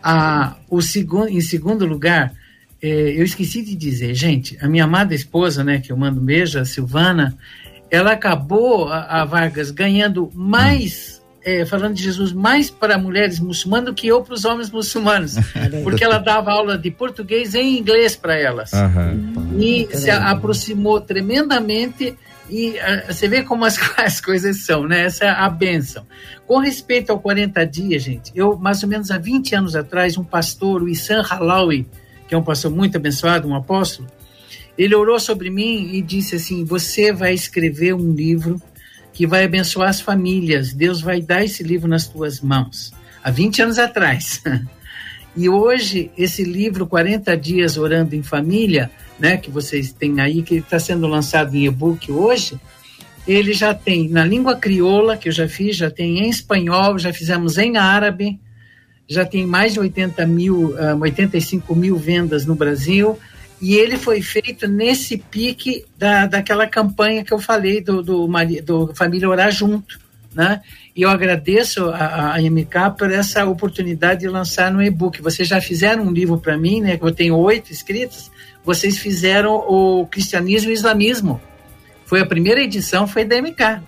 [0.04, 2.32] Ah, o segundo, em segundo lugar,
[2.82, 2.88] é,
[3.20, 6.60] eu esqueci de dizer, gente, a minha amada esposa, né, que eu mando um beijo,
[6.60, 7.36] a Silvana,
[7.90, 13.86] ela acabou, a, a Vargas, ganhando mais, é, falando de Jesus, mais para mulheres muçulmanas
[13.86, 15.36] do que eu para os homens muçulmanos,
[15.84, 18.72] porque ela dava aula de português e inglês para elas.
[19.58, 22.16] E se a- aproximou tremendamente
[22.50, 25.06] e ah, você vê como as, as coisas são, né?
[25.06, 26.06] Essa é a benção.
[26.48, 30.24] Com respeito ao 40 dias, gente, eu, mais ou menos há 20 anos atrás, um
[30.24, 31.88] pastor, o Issan Halawi,
[32.28, 34.08] que é um pastor muito abençoado, um apóstolo,
[34.78, 38.62] ele orou sobre mim e disse assim: Você vai escrever um livro
[39.14, 40.74] que vai abençoar as famílias.
[40.74, 42.94] Deus vai dar esse livro nas tuas mãos.
[43.24, 44.42] Há 20 anos atrás.
[45.38, 50.56] E hoje, esse livro, 40 Dias Orando em Família, né, que vocês têm aí, que
[50.56, 52.60] está sendo lançado em e-book hoje,
[53.28, 57.14] ele já tem na língua crioula, que eu já fiz, já tem em espanhol, já
[57.14, 58.40] fizemos em árabe,
[59.08, 63.18] já tem mais de 80 mil, ah, 85 mil vendas no Brasil,
[63.62, 68.28] e ele foi feito nesse pique da, daquela campanha que eu falei do, do,
[68.64, 70.00] do Família Orar Junto,
[70.34, 70.62] né?
[70.96, 75.22] E eu agradeço a, a MK por essa oportunidade de lançar no e-book.
[75.22, 76.98] Vocês já fizeram um livro para mim, né?
[77.02, 78.32] Eu tenho oito escritos.
[78.64, 81.42] Vocês fizeram o Cristianismo e o Islamismo.
[82.06, 83.82] Foi a primeira edição, foi da MK.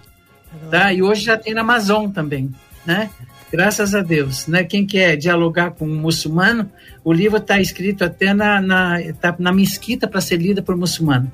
[0.69, 0.93] tá?
[0.93, 2.51] E hoje já tem na Amazon também,
[2.85, 3.09] né?
[3.51, 4.63] Graças a Deus, né?
[4.63, 6.71] Quem quer dialogar com um muçulmano,
[7.03, 11.29] o livro está escrito até na, na, tá na mesquita para ser lida por muçulmano.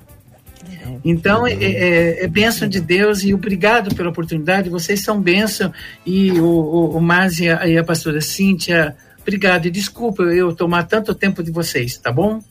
[1.05, 4.69] Então, é, é, é bênção de Deus e obrigado pela oportunidade.
[4.69, 5.71] Vocês são bênção.
[6.05, 7.01] E o, o, o
[7.39, 9.67] e a, e a pastora Cíntia, obrigado.
[9.67, 12.41] E desculpa eu tomar tanto tempo de vocês, tá bom?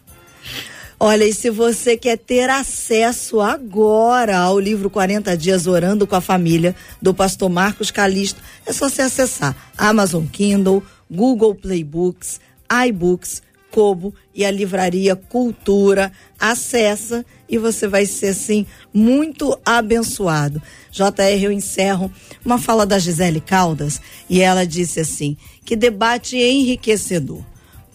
[0.99, 6.23] Olha, e se você quer ter acesso agora ao livro 40 Dias Orando com a
[6.23, 12.41] Família, do pastor Marcos Calisto, é só você acessar Amazon Kindle, Google Playbooks,
[12.89, 16.11] iBooks, Kobo e a livraria Cultura.
[16.41, 20.63] Acessa e você vai ser assim muito abençoado.
[20.91, 22.11] JR, eu encerro
[22.43, 27.43] uma fala da Gisele Caldas e ela disse assim: que debate enriquecedor.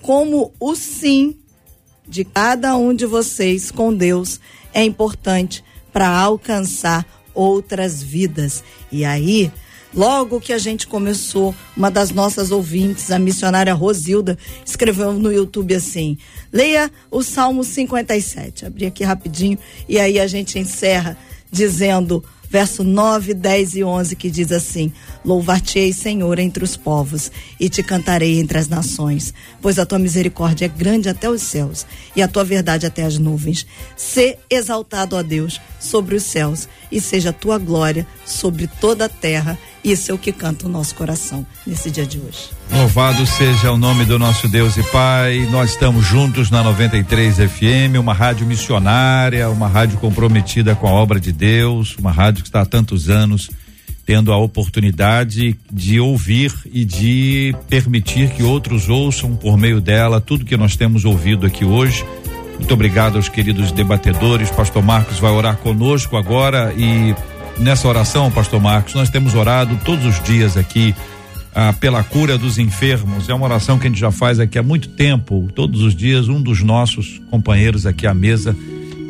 [0.03, 1.40] Como o sim
[2.11, 4.37] de cada um de vocês com Deus
[4.73, 8.65] é importante para alcançar outras vidas.
[8.91, 9.49] E aí,
[9.93, 15.73] logo que a gente começou, uma das nossas ouvintes, a missionária Rosilda, escreveu no YouTube
[15.73, 16.17] assim:
[16.51, 18.65] leia o Salmo 57.
[18.65, 19.57] Abri aqui rapidinho
[19.87, 21.17] e aí a gente encerra
[21.49, 24.91] dizendo verso 9, 10 e 11, que diz assim:
[25.23, 30.65] Louvar-te-ei, Senhor, entre os povos, e te cantarei entre as nações, pois a tua misericórdia
[30.65, 33.65] é grande até os céus, e a tua verdade até as nuvens.
[33.95, 39.09] Sê exaltado, ó Deus, sobre os céus, e seja a tua glória sobre toda a
[39.09, 39.57] terra.
[39.83, 42.49] Isso é o que canta o nosso coração nesse dia de hoje.
[42.71, 45.47] Louvado seja o nome do nosso Deus e Pai.
[45.51, 51.19] Nós estamos juntos na 93 FM, uma rádio missionária, uma rádio comprometida com a obra
[51.19, 53.49] de Deus, uma rádio que está há tantos anos
[54.05, 60.43] tendo a oportunidade de ouvir e de permitir que outros ouçam por meio dela tudo
[60.43, 62.03] que nós temos ouvido aqui hoje.
[62.61, 64.51] Muito obrigado aos queridos debatedores.
[64.51, 67.13] Pastor Marcos vai orar conosco agora e
[67.57, 70.95] nessa oração, Pastor Marcos, nós temos orado todos os dias aqui
[71.55, 73.27] ah, pela cura dos enfermos.
[73.27, 76.29] É uma oração que a gente já faz aqui há muito tempo, todos os dias.
[76.29, 78.55] Um dos nossos companheiros aqui à mesa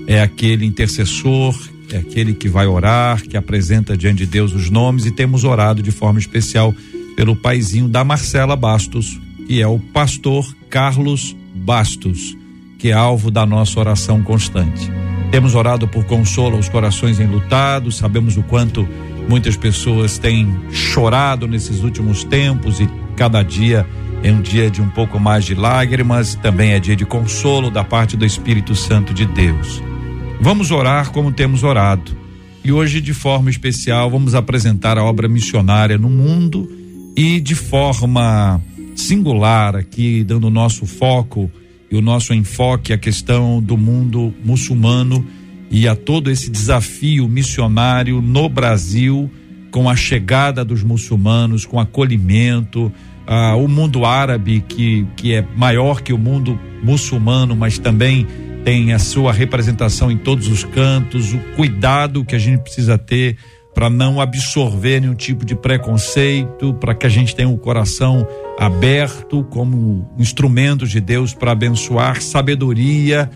[0.08, 1.54] é aquele intercessor,
[1.92, 5.84] é aquele que vai orar, que apresenta diante de Deus os nomes e temos orado
[5.84, 6.74] de forma especial
[7.18, 12.40] pelo paizinho da Marcela Bastos, que é o pastor Carlos Bastos,
[12.82, 14.92] que é alvo da nossa oração constante.
[15.30, 18.90] Temos orado por consolo aos corações enlutados, sabemos o quanto
[19.30, 23.86] muitas pessoas têm chorado nesses últimos tempos e cada dia
[24.24, 27.84] é um dia de um pouco mais de lágrimas, também é dia de consolo da
[27.84, 29.82] parte do Espírito Santo de Deus.
[30.42, 32.18] Vamos orar como temos orado.
[32.64, 36.68] E hoje, de forma especial, vamos apresentar a obra missionária no mundo
[37.16, 38.60] e de forma
[38.96, 41.50] singular aqui, dando nosso foco
[41.92, 45.26] e o nosso enfoque à questão do mundo muçulmano
[45.70, 49.30] e a todo esse desafio missionário no Brasil,
[49.70, 52.92] com a chegada dos muçulmanos, com acolhimento,
[53.28, 58.26] ah, o mundo árabe que, que é maior que o mundo muçulmano, mas também
[58.64, 63.38] tem a sua representação em todos os cantos, o cuidado que a gente precisa ter
[63.74, 68.28] para não absorver nenhum tipo de preconceito, para que a gente tenha um coração
[68.60, 73.30] aberto como instrumento de Deus para abençoar sabedoria,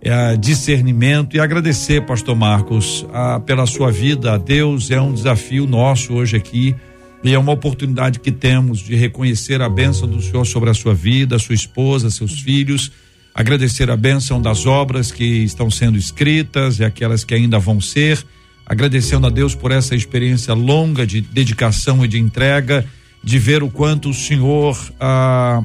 [0.00, 3.04] eh, discernimento e agradecer, Pastor Marcos,
[3.44, 4.90] pela sua vida a Deus.
[4.90, 6.74] É um desafio nosso hoje aqui
[7.22, 10.94] e é uma oportunidade que temos de reconhecer a bênção do Senhor sobre a sua
[10.94, 12.90] vida, sua esposa, seus filhos.
[13.34, 18.24] Agradecer a bênção das obras que estão sendo escritas e aquelas que ainda vão ser
[18.70, 22.86] agradecendo a Deus por essa experiência longa de dedicação e de entrega,
[23.20, 25.64] de ver o quanto o Senhor ah,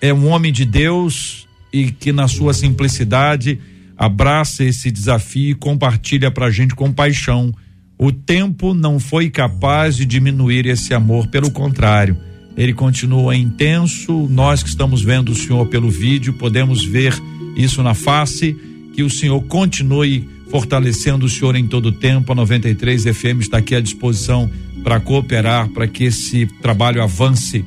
[0.00, 3.60] é um homem de Deus e que na sua simplicidade
[3.96, 7.54] abraça esse desafio e compartilha para a gente com paixão.
[7.96, 12.18] O tempo não foi capaz de diminuir esse amor, pelo contrário,
[12.56, 14.26] ele continua intenso.
[14.28, 17.14] Nós que estamos vendo o Senhor pelo vídeo podemos ver
[17.56, 18.56] isso na face.
[18.92, 22.32] Que o Senhor continue fortalecendo o senhor em todo o tempo.
[22.32, 24.50] A 93 FM está aqui à disposição
[24.82, 27.64] para cooperar para que esse trabalho avance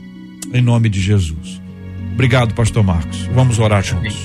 [0.54, 1.62] em nome de Jesus.
[2.14, 3.28] Obrigado, pastor Marcos.
[3.34, 4.16] Vamos orar juntos.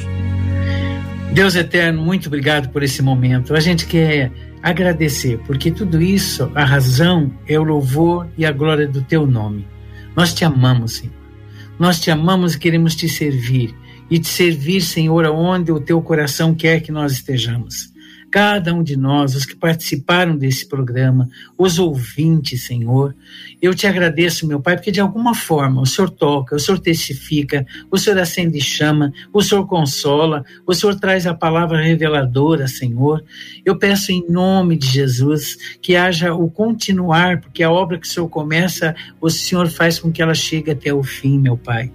[1.32, 3.54] Deus eterno, muito obrigado por esse momento.
[3.54, 4.32] A gente quer
[4.62, 9.66] agradecer, porque tudo isso, a razão é o louvor e a glória do teu nome.
[10.16, 11.14] Nós te amamos, Senhor.
[11.78, 13.74] Nós te amamos e queremos te servir.
[14.10, 17.92] E te servir, Senhor, aonde o teu coração quer que nós estejamos.
[18.30, 23.14] Cada um de nós, os que participaram desse programa, os ouvintes, Senhor.
[23.60, 27.66] Eu te agradeço, meu Pai, porque de alguma forma o Senhor toca, o Senhor testifica,
[27.90, 33.24] o Senhor acende chama, o Senhor consola, o Senhor traz a palavra reveladora, Senhor.
[33.64, 38.10] Eu peço em nome de Jesus que haja o continuar, porque a obra que o
[38.10, 41.90] Senhor começa, o Senhor faz com que ela chegue até o fim, meu Pai.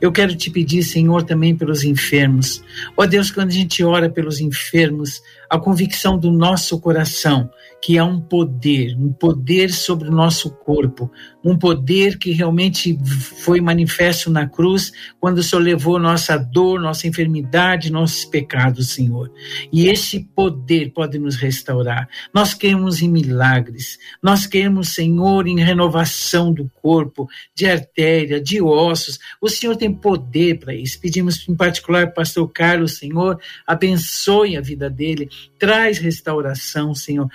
[0.00, 2.62] Eu quero te pedir, Senhor, também pelos enfermos.
[2.96, 5.22] Ó Deus, quando a gente ora pelos enfermos,
[5.54, 7.48] a convicção do nosso coração
[7.84, 11.12] que há um poder, um poder sobre o nosso corpo,
[11.44, 17.06] um poder que realmente foi manifesto na cruz quando o Senhor levou nossa dor, nossa
[17.06, 19.30] enfermidade, nossos pecados, Senhor.
[19.70, 22.08] E esse poder pode nos restaurar.
[22.32, 29.18] Nós queremos em milagres, nós queremos, Senhor, em renovação do corpo, de artéria, de ossos.
[29.42, 30.98] O Senhor tem poder para isso.
[30.98, 35.28] Pedimos em particular pastor Carlos, Senhor, abençoe a vida dele,
[35.58, 37.28] traz restauração, Senhor.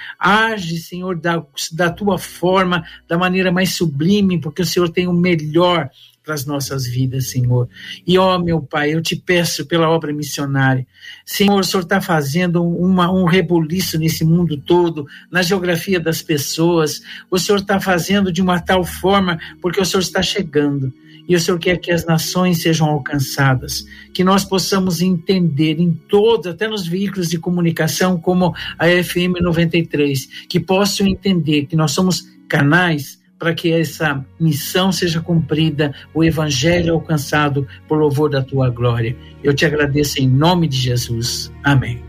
[0.48, 5.14] Age, Senhor, da, da tua forma, da maneira mais sublime, porque o Senhor tem o
[5.14, 5.90] melhor
[6.24, 7.68] para as nossas vidas, Senhor.
[8.06, 10.86] E, ó, meu Pai, eu te peço pela obra missionária.
[11.26, 17.02] Senhor, o Senhor está fazendo uma, um rebuliço nesse mundo todo, na geografia das pessoas.
[17.32, 20.94] O Senhor está fazendo de uma tal forma, porque o Senhor está chegando.
[21.28, 26.48] E o Senhor quer que as nações sejam alcançadas, que nós possamos entender em todos,
[26.48, 32.28] até nos veículos de comunicação, como a FM 93, que possam entender que nós somos
[32.48, 39.16] canais para que essa missão seja cumprida, o evangelho alcançado por louvor da tua glória.
[39.42, 41.50] Eu te agradeço em nome de Jesus.
[41.64, 42.09] Amém.